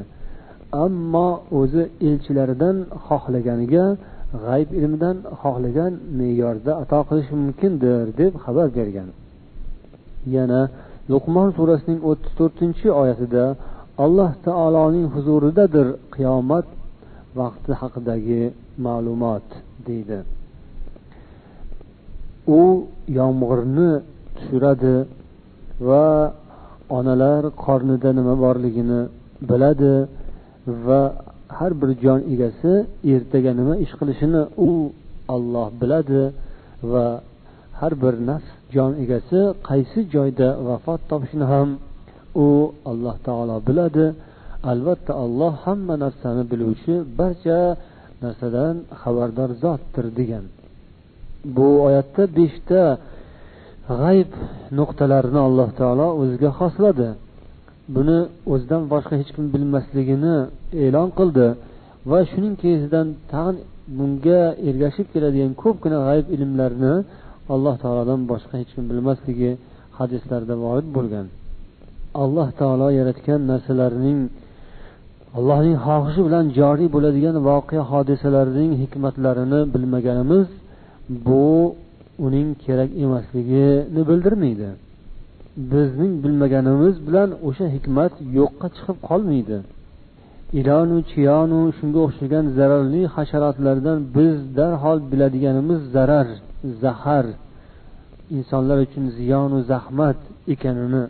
Ammo 0.85 1.29
o'zi 1.59 1.83
elchilaridan 2.07 2.77
xohlaganiga 3.07 3.85
g'ayb 4.43 4.69
ilmidan 4.79 5.17
xohlagan 5.41 5.93
me'yorda 6.17 6.71
ato 6.83 6.99
qilishi 7.09 7.33
mumkindir 7.41 8.05
deb 8.19 8.33
xabar 8.43 8.67
bergan. 8.77 9.09
Yana 10.35 10.61
luqmon 11.11 11.49
surasining 11.57 11.99
o'ttiz 12.09 12.31
to'rtinchi 12.39 12.87
oyatida 13.01 13.45
alloh 14.05 14.31
taoloning 14.47 15.07
huzuridadir 15.13 15.87
qiyomat 16.15 16.67
vaqti 17.39 17.71
haqidagi 17.81 18.41
ma'lumot 18.85 19.47
deydi. 19.87 20.19
U 22.59 22.61
yomg'irni 23.19 23.91
tushiradi 24.35 24.95
va 25.87 26.05
onalar 26.97 27.43
qornida 27.65 28.09
nima 28.17 28.33
borligini 28.43 29.01
biladi. 29.49 29.95
Va 30.85 31.01
har 31.57 31.71
bir 31.81 31.89
jon 32.03 32.19
egasi 32.33 32.73
ertaga 33.15 33.51
nima 33.59 33.73
ish 33.85 33.93
qilishini 33.99 34.41
u 34.67 34.69
olloh 35.35 35.67
biladi 35.81 36.23
va 36.91 37.05
har 37.79 37.93
bir 38.03 38.13
nafs 38.29 38.49
jon 38.75 38.91
egasi 39.03 39.39
qaysi 39.69 39.99
joyda 40.13 40.49
vafot 40.67 41.01
topishini 41.09 41.45
ham 41.53 41.69
u 42.35 42.47
alloh 42.91 43.15
taolo 43.27 43.57
biladi. 43.67 44.07
Albatta 44.71 45.13
alloh 45.25 45.53
hamma 45.65 45.95
narsani 46.03 46.43
biluvchi 46.51 46.95
barcha 47.19 47.59
narsadan 48.23 48.75
xabardor 49.01 49.49
zotdir 49.63 50.05
degan. 50.19 50.45
Bu 51.55 51.67
oyatda 51.87 52.23
beshta 52.37 52.81
g'ayb 54.01 54.31
nuqtalarini 54.77 55.41
alloh 55.47 55.69
taolo 55.79 56.07
o'ziga 56.21 56.49
xosladi. 56.59 57.09
Buni 57.95 58.17
o'zidan 58.53 58.81
boshqa 58.93 59.13
hech 59.21 59.31
kim 59.35 59.45
bilmasligini 59.53 60.35
e'lon 60.85 61.09
qildi 61.19 61.47
va 62.09 62.19
shuning 62.31 62.55
keyingidan 62.61 63.07
tag'in 63.33 63.57
bunga 63.97 64.41
ergashib 64.69 65.07
keladigan 65.13 65.51
ko'pgina 65.63 65.99
g'ayb 66.07 66.25
ilmlarni 66.35 66.93
alloh 67.53 67.75
taolodan 67.83 68.19
boshqa 68.31 68.53
hech 68.61 68.71
kim 68.75 68.85
bilmasligi 68.91 69.51
hadislarda 69.99 70.55
vorid 70.65 70.87
bo'lgan. 70.97 71.25
Alloh 72.23 72.47
taolo 72.59 72.87
yaratgan 72.99 73.39
narsalarning 73.51 74.19
allohning 75.37 75.77
xohishi 75.85 76.21
bilan 76.27 76.45
joriy 76.59 76.89
bo'ladigan 76.95 77.35
voqea 77.49 77.81
hodisalarning 77.91 78.71
hikmatlarini 78.81 79.59
bilmaganimiz 79.73 80.47
bu 81.25 81.45
uning 82.25 82.47
kerak 82.65 82.89
emasligini 83.05 84.01
bildirmaydi. 84.09 84.69
Bizning 85.57 86.13
bilmaganimiz 86.23 86.95
bilan 87.07 87.29
o'sha 87.47 87.67
hikmat 87.75 88.13
yo'qqa 88.37 88.67
chiqib 88.75 88.97
qolmaydi. 89.09 89.57
Ilonu 90.59 90.97
chiyonu 91.11 91.61
shunga 91.77 91.99
o'xshagan 92.07 92.45
zararli 92.57 93.01
hasharotlardan 93.15 93.97
biz 94.15 94.35
darhol 94.57 94.99
biladiganimiz 95.11 95.81
zarar 95.95 96.27
zahar 96.83 97.25
insonlar 98.37 98.77
uchun 98.85 99.05
ziyonu 99.17 99.59
zahmat 99.71 100.19
ekanini 100.53 101.03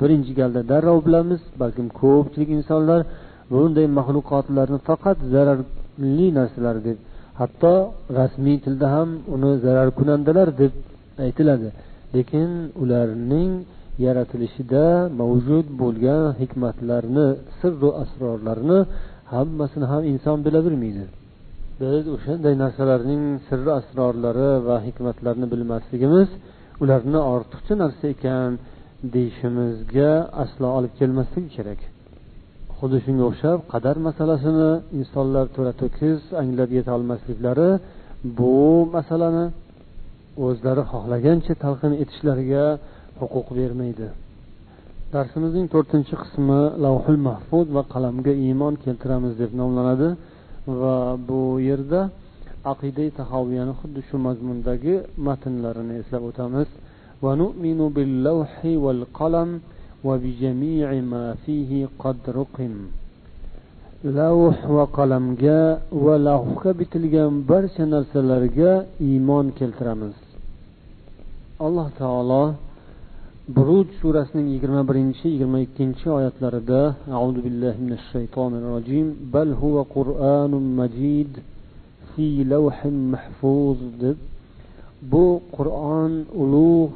birinchi 0.00 0.32
galda 0.40 0.60
darrov 0.70 0.98
bilamiz 1.06 1.40
balkim 1.62 1.86
ko'pchilik 2.00 2.50
insonlar 2.58 3.00
bunday 3.52 3.86
maxluqotlarni 3.98 4.78
faqat 4.88 5.18
zararli 5.34 6.26
narsalar 6.38 6.76
deb 6.86 6.98
hatto 7.40 7.74
rasmiy 8.18 8.56
tilda 8.64 8.86
ham 8.94 9.08
uni 9.34 9.50
zararkunandalar 9.64 10.48
deb 10.60 10.72
aytiladi. 11.26 11.68
Lekin 12.14 12.50
ularning 12.82 13.52
yaratilishida 14.04 14.84
mavjud 15.20 15.66
bo'lgan 15.82 16.22
hikmatlarni 16.40 17.26
sirru 17.58 17.90
asrorlarni 18.02 18.78
hammasini 19.34 19.86
ham 19.92 20.02
inson 20.12 20.38
bilavermaydi. 20.46 21.04
Biz 21.80 22.04
o'shanday 22.14 22.54
narsalarning 22.64 23.22
sirri 23.48 23.70
asrorlari 23.80 24.50
va 24.66 24.76
hikmatlarini 24.86 25.46
bilmasligimiz 25.52 26.28
ularni 26.82 27.20
ortiqcha 27.34 27.74
narsa 27.82 28.04
ekan 28.14 28.50
deyishimizga 29.14 30.12
aslo 30.42 30.66
olib 30.78 30.92
kelmasligi 31.00 31.50
kerak. 31.56 31.80
Xuddi 32.78 32.98
shunga 33.04 33.24
o'xshab 33.30 33.58
qadar 33.72 33.96
masalasini 34.08 34.70
insonlar 34.98 35.46
to'la 35.56 35.72
to'kis 35.82 36.20
anglab 36.42 36.70
yetolmasliklari 36.78 37.70
bu 38.38 38.56
masalani 38.96 39.44
o'zlari 40.45 40.83
xohlagancha 40.91 41.53
talqin 41.63 41.93
etishlariga 42.03 42.63
huquq 43.19 43.47
bermaydi 43.59 44.07
darsimizning 45.13 45.67
to'rtinchi 45.73 46.15
qismi 46.23 46.61
lavhul 46.85 47.19
mahfuz 47.27 47.65
va 47.75 47.83
qalamga 47.93 48.33
iymon 48.45 48.73
keltiramiz 48.83 49.33
deb 49.41 49.51
nomlanadi 49.61 50.09
va 50.81 50.95
bu 51.27 51.41
yerda 51.69 52.01
aqida 52.71 53.05
tahoviyani 53.19 53.73
xuddi 53.79 54.01
shu 54.07 54.15
mazmundagi 54.27 54.95
matnlarini 55.27 55.93
eslab 56.01 56.23
o'tamiz 56.31 56.69
ونؤمن 57.25 57.79
باللوح 57.95 58.53
والقلم 58.83 59.49
وبجميع 60.07 60.89
ما 61.11 61.25
فيه 61.43 61.71
قد 62.03 62.19
رقم 62.39 62.75
lavh 64.17 64.61
va 64.75 64.85
qalamga 64.97 65.61
va 66.05 66.15
lavhga 66.27 66.71
bitilgan 66.79 67.31
barcha 67.49 67.83
narsalarga 67.93 68.71
iymon 69.09 69.45
keltiramiz 69.59 70.15
Alloh 71.66 71.88
taolo 72.00 72.44
buruj 73.56 73.88
surasining 74.00 74.48
yigirma 74.54 74.82
birinchi 74.88 75.26
yigirma 75.32 75.58
ikkinchi 75.66 76.06
oyatlarida 76.18 76.80
auzu 77.18 77.40
billahi 77.46 77.78
minash 77.84 78.06
shaytonir 78.12 78.62
rojim 78.72 79.06
bal 79.34 79.50
huva 79.60 79.82
qur'anun 79.96 80.66
majid 80.80 81.32
fi 82.10 82.26
lavhin 82.52 82.96
mahfuz 83.14 83.78
deb. 84.02 84.16
Bu 85.10 85.24
qur'on 85.56 86.12
ulug' 86.42 86.94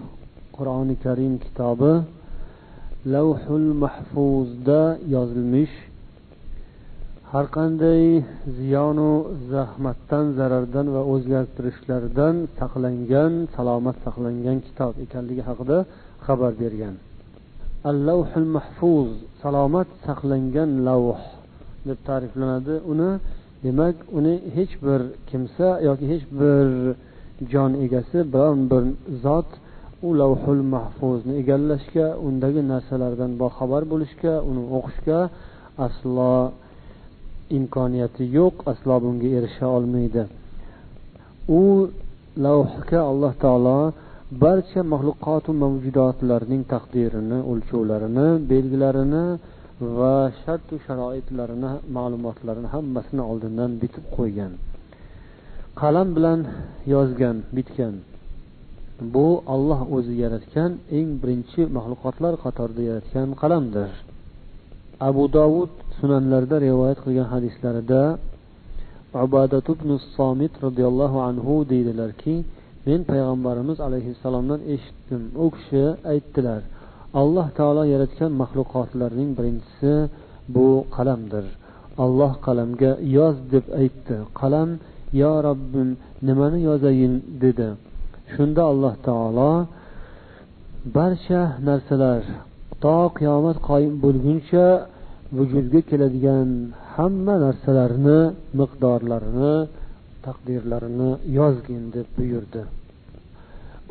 qur'oni 0.56 0.94
karim 1.04 1.34
kitobi 1.44 1.92
lavhul 3.14 3.68
mahfuzda 3.84 4.82
yozilmish 5.14 5.74
har 7.32 7.46
qanday 7.56 8.02
ziyonu 8.58 9.10
zahmatdan 9.52 10.26
zarardan 10.38 10.86
va 10.94 11.02
o'zgartirishlardan 11.12 12.34
saqlangan 12.58 13.32
salomat 13.56 13.96
saqlangan 14.04 14.58
kitob 14.66 14.92
ekanligi 15.04 15.42
haqida 15.48 15.78
xabar 16.26 16.52
bergan. 16.62 16.94
Al 17.90 17.98
lavhul 18.08 18.48
mahfuz 18.56 19.10
salomat 19.42 19.88
saqlangan 20.06 20.70
lavh 20.88 21.22
deb 21.88 21.98
ta'riflanadi. 22.08 22.74
Uni 22.92 23.10
demak 23.64 23.96
uni 24.18 24.34
hech 24.56 24.72
bir 24.84 25.00
kimsa 25.30 25.68
yoki 25.88 26.06
hech 26.12 26.24
bir 26.40 26.68
jon 27.52 27.72
egasi 27.84 28.18
biron 28.34 28.60
bir 28.70 28.84
zot 29.24 29.50
u 30.06 30.08
lavhul 30.20 30.62
mahfuzni 30.74 31.32
egallashga 31.42 32.06
undagi 32.26 32.62
narsalardan 32.72 33.32
boxabar 33.42 33.82
bo'lishga 33.92 34.34
uni 34.50 34.62
o'qishga 34.78 35.20
aslo 35.86 36.32
imkoniyati 37.58 38.24
yo'q 38.38 38.56
aslo 38.72 38.94
bunga 39.04 39.28
erisha 39.38 39.66
olmaydi. 39.76 40.22
U 41.60 41.62
lavhga 42.46 43.00
alloh 43.10 43.32
taolo 43.44 43.78
barcha 44.42 44.80
maxluqotu 44.92 45.50
mavjudotlarning 45.62 46.62
taqdirini 46.72 47.38
o'lchovlarini 47.50 48.28
belgilarini 48.50 49.24
va 49.98 50.16
shartu 50.42 50.74
sharoitlarini 50.86 51.72
ma'lumotlarini 51.96 52.68
hammasini 52.74 53.22
oldindan 53.30 53.70
bitib 53.82 54.04
qo'ygan. 54.16 54.52
Qalam 55.80 56.08
bilan 56.16 56.40
yozgan 56.94 57.36
bitgan. 57.56 57.94
Bu 59.14 59.26
olloh 59.54 59.80
o'zi 59.96 60.14
yaratgan 60.24 60.70
eng 60.98 61.08
birinchi 61.22 61.60
maxluqotlar 61.76 62.34
qatorida 62.44 62.82
yaratgan 62.90 63.28
qalamdir. 63.42 63.90
Abu 65.00 65.24
dovud 65.36 65.72
sunanlarda 65.98 66.56
rivoyat 66.66 66.98
qilgan 67.04 67.28
hadislarida 67.34 68.02
ubadat 69.24 69.66
ibn 69.74 69.90
somit 70.16 70.52
roziyallohu 70.66 71.18
anhu 71.28 71.54
deydilarki 71.72 72.34
men 72.86 73.00
payg'ambarimiz 73.10 73.78
alayhissalomdan 73.88 74.60
eshitdim. 74.74 75.22
U 75.44 75.46
kishi 75.54 75.84
aytdilar 76.12 76.60
alloh 77.20 77.46
taolo 77.58 77.82
yaratgan 77.94 78.30
maxluqotlarning 78.40 79.30
birinchisi 79.38 79.92
bu 80.54 80.66
qalamdir. 80.96 81.44
Alloh 82.04 82.32
qalamga 82.46 82.90
yoz 83.18 83.36
deb 83.52 83.66
aytdi. 83.80 84.16
Qalam 84.40 84.68
yo 85.22 85.32
robbim 85.46 85.88
nimani 86.26 86.58
yozayin 86.68 87.14
dedi. 87.42 87.68
Shunda 88.32 88.62
alloh 88.72 88.94
taolo 89.06 89.52
barcha 90.96 91.40
narsalar 91.68 92.22
to 92.86 92.98
qiyomat 93.18 93.58
qoyim 93.68 93.94
bo'lguncha 94.04 94.66
vujudga 95.36 95.80
keladigan 95.90 96.48
hamma 96.94 97.34
narsalarni 97.44 98.20
miqdorlarini 98.58 99.54
taqdirlarini 100.26 101.10
yozgin 101.38 101.82
deb 101.94 102.06
buyurdi. 102.16 102.62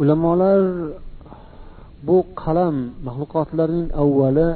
Ulamolar 0.01 0.61
bu 2.07 2.17
qalam 2.41 2.75
maxluqotlarning 3.07 3.87
avvali 4.03 4.49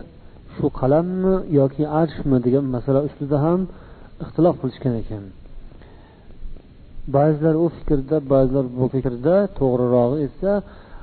shu 0.55 0.65
qalammi 0.79 1.35
yoki 1.59 1.83
arshmi 2.01 2.37
degan 2.45 2.65
masala 2.75 2.99
ustida 3.07 3.37
ham 3.45 3.59
ixtilof 4.23 4.55
qilishgan 4.61 4.93
ekan. 5.01 5.23
Ba'zilar 7.15 7.55
u 7.63 7.65
fikrda 7.77 8.17
ba'zilar 8.33 8.65
bu 8.77 8.85
fikrda 8.93 9.35
to'g'rirog'i 9.59 10.17
esa 10.27 10.51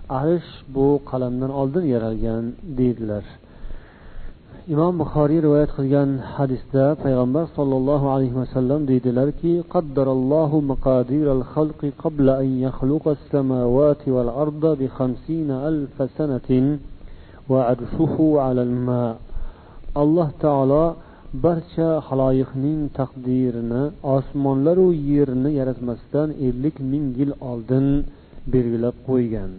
arsh 0.08 0.50
bu 0.74 0.86
qalamdan 1.10 1.50
oldin 1.60 1.84
yaralgan 1.94 2.44
deydilar. 2.78 3.24
Imom 4.74 4.94
buxoriy 5.00 5.40
rivoyat 5.46 5.70
qilgan 5.76 6.10
hadisda 6.34 6.84
payg'ambar 7.04 7.44
sollallohu 7.56 8.06
alayhi 8.14 8.36
vasallam 8.40 8.80
deydilarki 8.90 9.52
qaddarallohu 9.74 10.64
maqadiral 10.72 11.42
xalqi 11.54 11.88
qabla 12.02 12.32
an 12.42 12.50
yakhluqa 12.66 13.08
as-samawati 13.16 14.12
wal 14.16 14.30
arda 14.44 14.70
bi 14.80 14.86
50 14.98 15.52
alf 15.70 15.96
sanatin 16.18 16.64
va 17.50 17.60
arshuhu 17.72 18.26
ala 18.46 18.62
al-ma. 18.68 19.06
Alloh 20.02 20.28
taolo 20.44 20.84
barcha 21.44 21.90
haloyiqning 22.08 22.80
taqdirini 22.98 23.82
osmonlaru 24.16 24.88
yerni 25.12 25.50
yaratmasdan 25.60 26.28
ellik 26.46 26.76
ming 26.90 27.06
yil 27.18 27.32
oldin 27.50 27.86
belgilab 28.52 28.96
qo'ygan. 29.08 29.50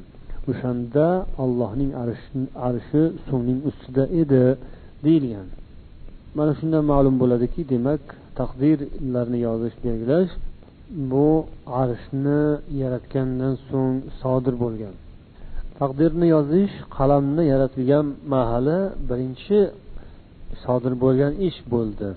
O'shanda 0.49 1.07
allohning 1.43 1.91
arshi 2.67 3.01
suvning 3.27 3.59
ustida 3.69 4.03
edi 4.21 4.43
deyilgan. 5.05 5.47
Mana 6.37 6.51
shundan 6.59 6.83
ma'lum 6.91 7.15
bo'ladiki 7.21 7.61
demak 7.73 8.03
taqdirlarni 8.39 9.39
yozish 9.47 9.75
belgilash 9.85 10.31
bu 11.11 11.27
arshni 11.81 12.41
yaratgandan 12.81 13.53
so'ng 13.69 13.95
sodir 14.21 14.55
bo'lgan. 14.63 14.93
Taqdirni 15.79 16.27
yozish 16.35 16.73
qalamni 16.97 17.43
yaratilgan 17.53 18.05
mahali 18.33 18.79
birinchi 19.09 19.59
sodir 20.63 20.93
bo'lgan 21.03 21.33
ish 21.47 21.59
bo'ldi. 21.73 22.09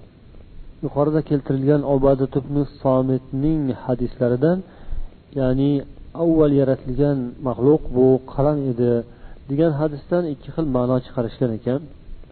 Yuqorida 0.85 1.21
keltirilgan 1.31 1.83
obadat 1.95 2.35
somitning 2.83 3.63
hadislaridan 3.85 4.59
ya'ni 5.41 5.73
avval 6.23 6.53
yaratilgan 6.61 7.19
maxluq 7.47 7.83
bu 7.97 8.07
qalam 8.33 8.59
edi 8.71 8.93
degan 9.51 9.73
hadisdan 9.81 10.25
ikki 10.35 10.49
xil 10.55 10.67
ma'no 10.77 10.97
chiqarishgan 11.05 11.51
ekan. 11.59 11.81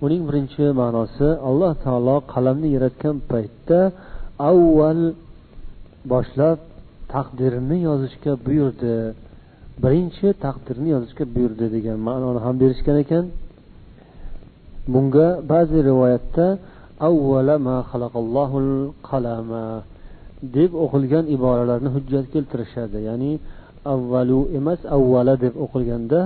Uning 0.04 0.22
birinchi 0.28 0.64
ma'nosi 0.80 1.28
alloh 1.48 1.72
taolo 1.84 2.16
qalamni 2.32 2.68
yaratgan 2.76 3.16
paytda 3.30 3.80
avval 4.50 5.00
boshlab 6.12 6.58
taqdirni 7.14 7.78
yozishga 7.88 8.32
buyurdi. 8.46 8.96
Birinchi 9.82 10.28
taqdirni 10.44 10.88
yozishga 10.94 11.24
buyurdi 11.34 11.66
degan 11.76 11.98
ma'noni 12.08 12.40
ham 12.46 12.54
berishgan 12.62 12.96
ekan. 13.04 13.24
Bunga 14.92 15.28
ba'zi 15.52 15.78
rivoyatda 15.88 16.46
deb 20.56 20.70
o'qilgan 20.84 21.24
iboralarni 21.36 21.90
hujjat 21.96 22.26
keltirishadi. 22.34 22.98
Ya'ni 23.08 23.32
avvalu 23.94 24.40
emas 24.58 24.80
avvala 24.96 25.34
deb 25.44 25.54
o'qilganda 25.64 26.20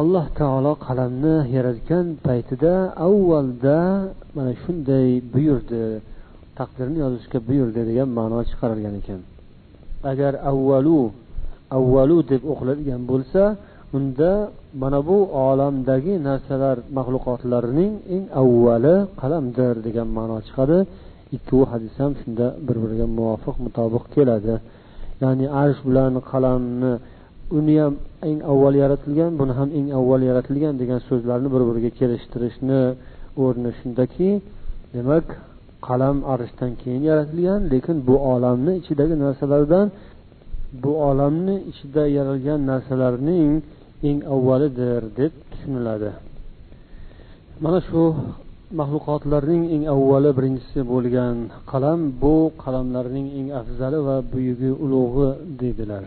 alloh 0.00 0.26
taolo 0.38 0.72
qalamni 0.86 1.36
yaratgan 1.56 2.06
paytida 2.26 2.74
avvalda 3.06 3.78
mana 4.36 4.52
shunday 4.62 5.08
buyurdi 5.34 5.84
taqdirni 6.58 6.98
yozishga 7.04 7.38
buyurdi 7.48 7.80
degan 7.90 8.08
ma'no 8.18 8.38
chiqarilgan 8.48 8.94
ekan. 9.00 9.20
Agar 10.10 10.32
avvalu 10.50 11.00
avvalu 11.78 12.18
deb 12.30 12.42
o'qiladigan 12.52 13.02
bo'lsa 13.10 13.42
unda 13.96 14.32
mana 14.82 15.00
bu 15.08 15.18
olamdagi 15.48 16.14
narsalar 16.28 16.76
maxluqotlarning 16.96 17.92
eng 18.14 18.24
avvali 18.42 18.96
qalamdir 19.20 19.74
degan 19.86 20.08
ma'no 20.18 20.38
chiqadi. 20.46 20.78
Ikkovi 21.36 21.64
hadis 21.72 21.94
ham 22.02 22.12
shunda 22.20 22.46
bir 22.66 22.76
biriga 22.82 23.06
muvofiq 23.18 23.56
mutobiq 23.64 24.04
keladi. 24.14 24.54
Ya'ni 25.22 25.46
arsh 25.62 25.80
bilan 25.88 26.12
qalamni 26.30 26.92
uni 27.58 27.76
ham 27.82 27.94
eng 28.28 28.38
avval 28.52 28.74
yaratilgan 28.82 29.30
buni 29.40 29.52
ham 29.58 29.68
eng 29.78 29.88
avval 29.98 30.20
yaratilgan 30.30 30.74
degan 30.80 31.00
so'zlarni 31.08 31.48
bir 31.54 31.62
biriga 31.68 31.90
kelishtirishni 31.98 32.82
o'rni 33.44 33.70
shundaki 33.78 34.30
demak 34.94 35.26
qalam 35.88 36.16
arshdan 36.32 36.72
keyin 36.80 37.02
yaratilgan 37.10 37.60
lekin 37.72 37.96
bu 38.08 38.16
olamni 38.32 38.72
ichidagi 38.80 39.14
narsalardan 39.24 39.86
bu 40.82 40.92
olamni 41.08 41.56
ichida 41.70 42.02
yaralgan 42.16 42.60
narsalarning 42.70 43.52
eng 44.08 44.18
avvalidir 44.34 45.02
deb 45.18 45.32
tushuniladi. 45.50 46.10
Mana 47.62 47.80
shu 47.88 48.02
maxluqotlarning 48.80 49.62
eng 49.74 49.84
avvali 49.94 50.30
birinchisi 50.38 50.80
bo'lgan 50.92 51.36
qalam 51.70 52.00
bu 52.22 52.36
qalamlarning 52.62 53.28
eng 53.38 53.48
afzali 53.60 53.98
va 54.06 54.16
buyugi 54.32 54.70
ulug'i 54.84 55.28
deydilar 55.60 56.04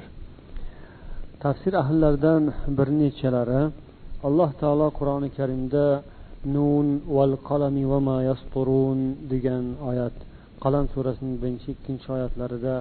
tafsir 1.43 1.73
ahllaridan 1.83 2.43
bir 2.77 2.87
nechalari. 3.01 3.61
Alloh 4.27 4.49
taolo 4.61 4.87
qur'oni 4.99 5.29
karimda 5.37 5.85
nun 6.55 6.87
val 7.15 7.33
qalami 7.49 7.83
va 7.91 7.99
ma 8.07 8.17
yasturun 8.29 8.99
degan 9.31 9.65
oyat 9.89 10.15
qalam 10.63 10.85
surasining 10.93 11.35
birinchi 11.41 11.67
ikkinchi 11.75 12.07
oyatlarida 12.15 12.75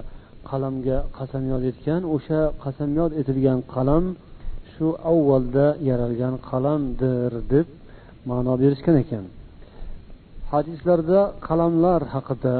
qalamga 0.49 0.97
qasamyod 1.17 1.63
etgan 1.71 2.01
o'sha 2.15 2.41
qasamyod 2.63 3.11
etilgan 3.21 3.59
qalam 3.75 4.03
shu 4.71 4.87
avvalda 5.11 5.67
yaralgan 5.89 6.35
qalamdir 6.49 7.31
deb 7.53 7.67
ma'no 8.29 8.53
berishgan 8.61 8.95
ekan. 9.03 9.25
Hadislarda 10.51 11.21
qalamlar 11.47 12.01
haqida 12.13 12.55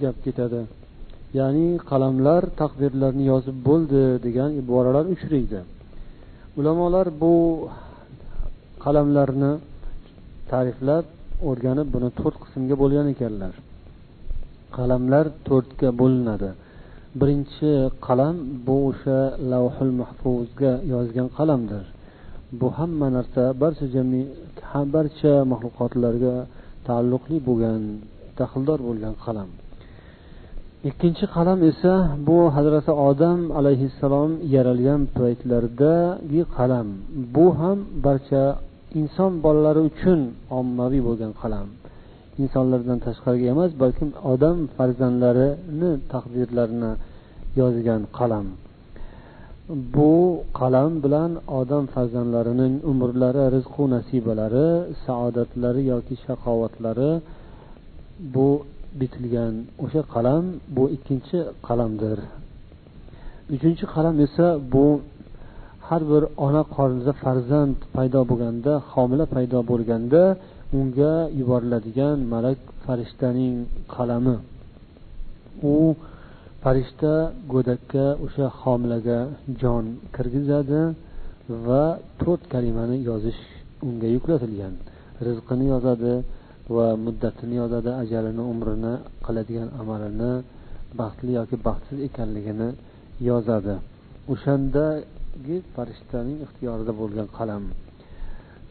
gap 0.00 0.16
ketadi. 0.24 0.62
Ya'ni 1.38 1.68
qalamlar 1.90 2.42
taqdirlarni 2.60 3.24
yozib 3.32 3.56
bo'ldi 3.68 4.02
degan 4.26 4.50
iboralar 4.62 5.04
uchraydi. 5.14 5.60
Ulamolar 6.58 7.06
bu 7.22 7.34
qalamlarni 8.84 9.52
ta'riflab 10.50 11.04
o'rganib 11.48 11.88
buni 11.94 12.08
to'rt 12.18 12.36
qismga 12.44 12.74
bo'lgan 12.82 13.06
ekanlar. 13.14 13.54
Qalamlar 14.76 15.26
to'rtga 15.48 15.88
bo'linadi. 16.00 16.50
Birinchi 17.20 17.70
qalam 18.06 18.34
bu 18.66 18.76
o'sha 18.88 19.20
lavhul 19.52 19.92
mahfuzga 20.00 20.72
yozgan 20.92 21.28
qalamdir. 21.38 21.84
Bu 22.60 22.68
hamma 22.78 23.08
narsa 23.16 23.42
barcha 23.62 23.86
jami 23.94 24.22
barcha 24.94 25.32
maxluqotlarga 25.52 26.34
taalluqli 26.88 27.36
bo'lgan 27.48 27.80
daxldor 28.38 28.78
bo'lgan 28.88 29.14
qalam. 29.24 29.48
Ikkinchi 30.88 31.24
qalam 31.36 31.58
esa 31.70 31.94
bu 32.28 32.38
hazrati 32.56 32.92
odam 33.08 33.40
alayhissalom 33.58 34.30
yaralgan 34.54 35.00
paytlaridagi 35.18 36.42
qalam. 36.56 36.86
Bu 37.34 37.46
ham 37.60 37.78
barcha 38.04 38.44
inson 39.00 39.32
bolalari 39.44 39.80
uchun 39.90 40.20
ommaviy 40.58 41.02
bo'lgan 41.08 41.32
qalam. 41.42 41.66
Insonlardan 42.42 42.98
tashqariga 43.06 43.46
emas 43.54 43.70
balkim 43.82 44.08
odam 44.32 44.56
farzandlarini 44.76 45.90
taqdirlarini 46.12 46.92
yozgan 47.60 48.02
qalam. 48.18 48.46
Bu 49.68 50.44
qalam 50.58 50.92
bilan 51.04 51.32
odam 51.60 51.84
farzandlarining 51.94 52.74
umrlari 52.90 53.44
rizqu 53.56 53.82
nasibalari 53.94 54.68
saodatlari 55.04 55.82
yoki 55.92 56.14
shaqovatlari 56.24 57.10
bu 58.34 58.48
bitilgan 59.00 59.54
o'sha 59.84 60.02
qalam 60.14 60.44
bu 60.76 60.84
ikkinchi 60.96 61.38
qalamdir. 61.66 62.18
Uchinchi 63.54 63.84
qalam 63.94 64.16
esa 64.26 64.46
bu 64.72 64.86
har 65.88 66.02
bir 66.10 66.22
ona 66.46 66.62
qornida 66.76 67.12
farzand 67.22 67.78
paydo 67.96 68.20
bo'lganda 68.30 68.72
homila 68.92 69.24
paydo 69.34 69.58
bo'lganda 69.70 70.22
unga 70.78 71.14
yuboriladigan 71.40 72.16
malak 72.32 72.60
farishtaning 72.84 73.54
qalami. 73.94 74.36
U 75.72 75.76
farishta 76.66 77.14
go'dakka 77.52 78.04
o'sha 78.24 78.46
homilaga 78.60 79.18
jon 79.60 79.84
kirgizadi 80.16 80.80
va 81.66 81.84
to'rt 82.20 82.42
kalimani 82.52 82.96
yozish 83.08 83.42
unga 83.88 84.08
yuklatilgan. 84.16 84.74
Rizqini 85.26 85.66
yozadi 85.74 86.14
va 86.76 86.86
muddatini 87.04 87.54
yozadi 87.62 87.90
ajalini 88.02 88.42
umrini 88.52 88.94
qiladigan 89.26 89.68
amalini 89.80 90.32
baxtli 91.00 91.32
yoki 91.38 91.56
baxtsiz 91.66 91.98
ekanligini 92.08 92.68
yozadi. 93.30 93.74
O'shandagi 94.32 95.56
farishtaning 95.74 96.38
ixtiyorida 96.46 96.92
bo'lgan 97.00 97.28
qalam. 97.38 97.62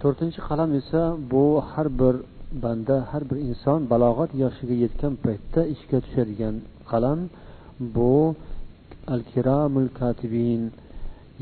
To'rtinchi 0.02 0.39
qalam 0.50 0.70
esa 0.82 1.02
bu 1.32 1.46
har 1.72 1.88
bir 2.00 2.16
banda 2.64 2.96
har 3.12 3.24
bir 3.30 3.38
inson 3.50 3.80
balog'at 3.91 4.32
yoshiga 4.43 4.76
yetgan 4.84 5.14
paytda 5.26 5.62
ishga 5.74 5.98
tushadigan 6.06 6.56
qalam. 6.93 7.20
Bu 7.80 8.36
al 9.14 9.22
kiramul 9.32 9.90
katibin 10.00 10.62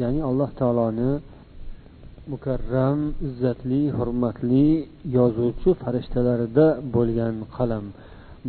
ya'ni 0.01 0.21
alloh 0.29 0.49
taoloni 0.59 1.11
mukarram 2.31 2.99
izzatli 3.27 3.81
hurmatli 3.97 4.67
yozuvchi 5.17 5.69
farishtalarida 5.81 6.67
bo'lgan 6.95 7.35
qalam. 7.55 7.85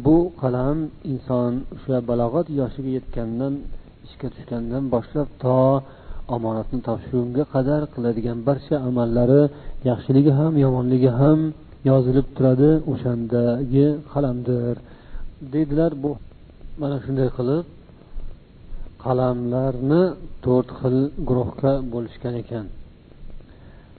Bu 0.05 0.16
qalam 0.41 0.76
inson 1.12 1.53
o'sha 1.74 1.97
balog'at 2.09 2.47
yoshiga 2.61 2.91
yetgandan 2.99 3.55
ishga 4.07 4.28
tushgandan 4.35 4.85
boshlab 4.95 5.28
to 5.43 5.59
omonatni 6.37 6.78
topshirgunga 6.89 7.45
qadar 7.55 7.80
qiladigan 7.95 8.39
barcha 8.49 8.76
amallari 8.89 9.43
yaxshiligi 9.91 10.32
ham 10.39 10.53
yomonligi 10.64 11.11
ham 11.20 11.39
yozilib 11.91 12.26
turadi 12.37 12.70
o'shandagi 12.93 13.87
qalamdir. 14.12 14.74
Deydilar 15.53 15.93
bu 16.03 16.11
mana 16.80 16.97
shunday 17.05 17.28
qilib 17.39 17.64
qalamlarni 19.05 20.02
to'rt 20.44 20.68
xil 20.80 20.96
guruhga 21.28 21.72
bo'lishgan 21.92 22.34
ekan. 22.42 22.66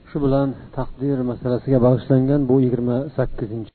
Shu 0.08 0.16
bilan 0.24 0.48
taqdir 0.76 1.18
masalasiga 1.30 1.78
bag'ishlangan 1.86 2.40
bu 2.50 2.54
yigirma 2.64 2.96
sakkizinchi 3.16 3.64